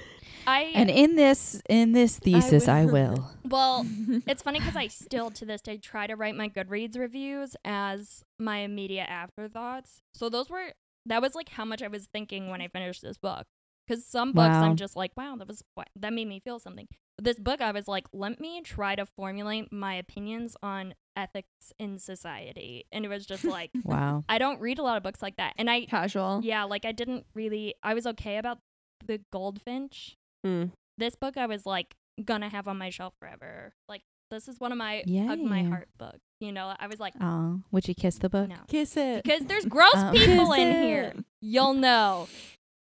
[0.50, 2.92] i And in this in this thesis, I will.
[2.92, 3.30] will.
[3.48, 3.86] well
[4.30, 8.24] it's funny because i still to this day try to write my goodreads reviews as
[8.38, 10.68] my immediate afterthoughts so those were
[11.06, 13.46] that was like how much i was thinking when i finished this book
[13.86, 14.64] because some books Wow.
[14.64, 15.62] i'm just like wow that was
[15.96, 16.86] that made me feel something
[17.16, 21.72] but this book i was like let me try to formulate my opinions on ethics
[21.78, 24.24] in society and it was just like Wow.
[24.28, 26.40] i don't read a lot of books like that and i Casual.
[26.42, 28.58] yeah like i didn't really i was okay about
[29.04, 30.72] the goldfinch Mm.
[30.98, 31.94] this book I was like
[32.24, 33.72] gonna have on my shelf forever.
[33.88, 36.18] Like this is one of my hug my heart books.
[36.40, 38.48] You know, I was like, Oh, would you kiss the book?
[38.48, 39.22] no, Kiss it.
[39.24, 40.10] because there's gross Oh.
[40.14, 41.14] people in Kiss here.
[41.42, 42.28] You'll know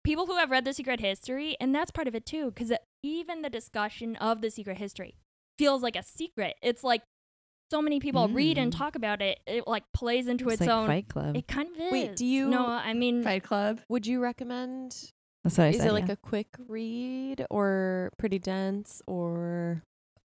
[0.04, 2.52] people who have read the Secret History, and that's part of it too.
[2.52, 2.72] Because
[3.04, 5.16] even the discussion of the Secret History
[5.58, 6.56] feels like a secret.
[6.62, 7.02] It's like
[7.72, 8.78] so many people read and Mm.
[8.78, 9.40] talk about it.
[9.48, 10.88] It like plays into It's its like own.
[10.88, 11.36] Fight Club.
[11.38, 11.92] It kind of is.
[11.92, 13.82] Wait, do you- No, I mean, Fight Club.
[13.90, 15.12] Would you recommend
[15.44, 15.88] That's what I is said.
[15.88, 16.14] it like yeah.
[16.14, 19.84] a quick read or pretty dense or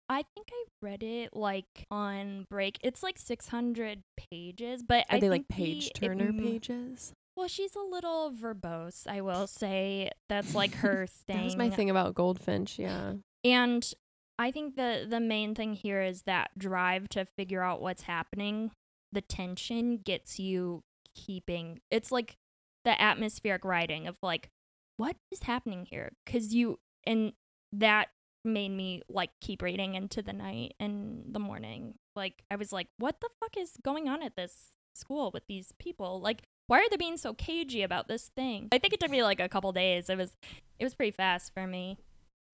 [0.09, 2.79] I think I read it like on break.
[2.83, 6.39] It's like 600 pages, but are I they like think the- page it turner m-
[6.39, 7.13] pages?
[7.37, 10.11] Well, she's a little verbose, I will say.
[10.29, 11.37] That's like her thing.
[11.39, 13.15] That was my thing about Goldfinch, yeah.
[13.43, 13.93] And
[14.39, 18.71] I think the the main thing here is that drive to figure out what's happening.
[19.11, 20.83] The tension gets you
[21.15, 21.81] keeping.
[21.91, 22.37] It's like
[22.85, 24.49] the atmospheric writing of like
[24.97, 27.33] what is happening here cuz you and
[27.73, 28.09] that
[28.45, 31.95] made me like keep reading into the night and the morning.
[32.15, 35.73] Like I was like what the fuck is going on at this school with these
[35.79, 36.21] people?
[36.21, 38.69] Like why are they being so cagey about this thing?
[38.73, 40.09] I think it took me like a couple days.
[40.09, 40.35] It was
[40.79, 41.99] it was pretty fast for me.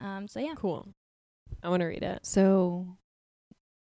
[0.00, 0.54] Um so yeah.
[0.56, 0.88] Cool.
[1.62, 2.24] I want to read it.
[2.24, 2.96] So,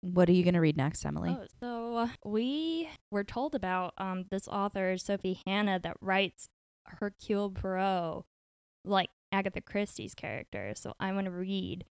[0.02, 1.38] what are you gonna read next, Emily?
[1.40, 6.50] Oh, so we were told about um this author Sophie Hannah that writes
[6.86, 8.26] Hercule Poirot,
[8.86, 10.74] like Agatha Christie's character.
[10.76, 11.86] So I want to read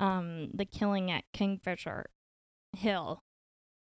[0.00, 2.06] um The Killing at Kingfisher
[2.76, 3.22] Hill,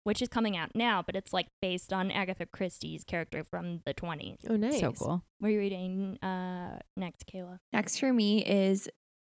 [0.04, 3.94] which is coming out now, but it's like based on Agatha Christie's character from the
[3.94, 4.38] 20s.
[4.50, 4.80] Oh, nice.
[4.80, 5.24] So cool.
[5.40, 7.60] What are you reading uh next, Kayla?
[7.74, 8.90] Next for me is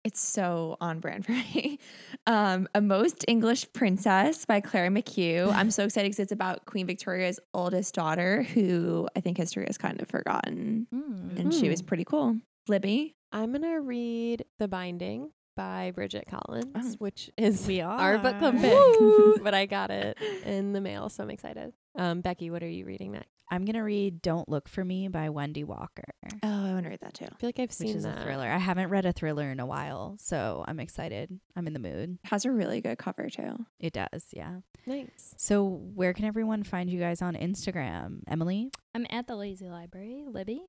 [0.04, 1.78] it's so on brand for me.
[2.26, 5.52] Um, A Most English Princess by Clara McHugh.
[5.54, 9.78] I'm so excited because it's about Queen Victoria's oldest daughter, who I think history has
[9.78, 11.38] kind of forgotten, Mm.
[11.38, 11.70] and she Hmm.
[11.70, 12.36] was pretty cool.
[12.68, 16.94] Libby, I'm going to read The Binding by Bridget Collins, Oh.
[16.98, 19.42] which is We our book club pick.
[19.42, 20.16] But I got it
[20.46, 21.72] in the mail, so I'm excited.
[21.96, 23.28] Um, Becky, what are you reading next?
[23.50, 26.04] I'm gonna read "Don't Look for Me" by Wendy Walker,
[26.42, 27.26] Oh, I want to read that too.
[27.30, 28.16] I feel like I've which seen is that.
[28.16, 28.46] a thriller.
[28.48, 31.38] I haven't read a thriller in a while, so I'm excited.
[31.54, 32.18] I'm in the mood.
[32.24, 33.66] Has a really good cover too.
[33.78, 34.60] It does, yeah.
[34.86, 35.34] Nice.
[35.36, 38.20] So, where can everyone find you guys on Instagram?
[38.26, 40.24] Emily, I'm at the Lazy Library.
[40.26, 40.62] Libby?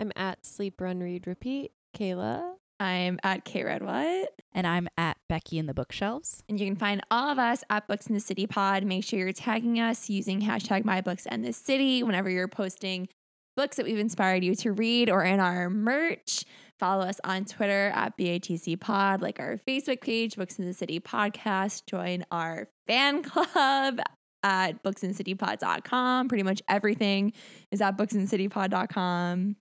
[0.00, 1.72] I'm at Sleep, Run, Read, Repeat.
[1.96, 2.54] Kayla.
[2.78, 4.32] I'm at K Red What.
[4.54, 6.42] and I'm at Becky in the bookshelves.
[6.48, 8.84] And you can find all of us at Books in the City Pod.
[8.84, 13.08] Make sure you're tagging us using hashtag my books and the city whenever you're posting
[13.56, 16.44] books that we've inspired you to read or in our merch.
[16.78, 20.98] Follow us on Twitter at BATC Pod, like our Facebook page, Books in the City
[20.98, 21.84] Podcast.
[21.86, 24.00] Join our fan club
[24.42, 26.28] at booksincitypod.com.
[26.28, 27.34] Pretty much everything
[27.70, 29.56] is at booksincitypod.com.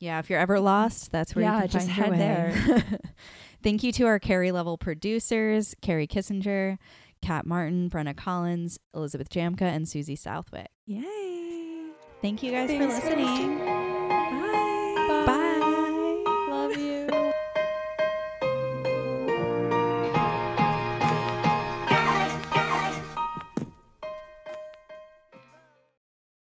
[0.00, 2.98] Yeah, if you're ever lost, that's where Yeah, you can just find your head way.
[3.62, 6.78] Thank you to our Carrie level producers, Carrie Kissinger,
[7.20, 10.68] Kat Martin, Brenna Collins, Elizabeth Jamka, and Susie Southwick.
[10.86, 11.90] Yay.
[12.22, 13.77] Thank you guys Thanks for for listening.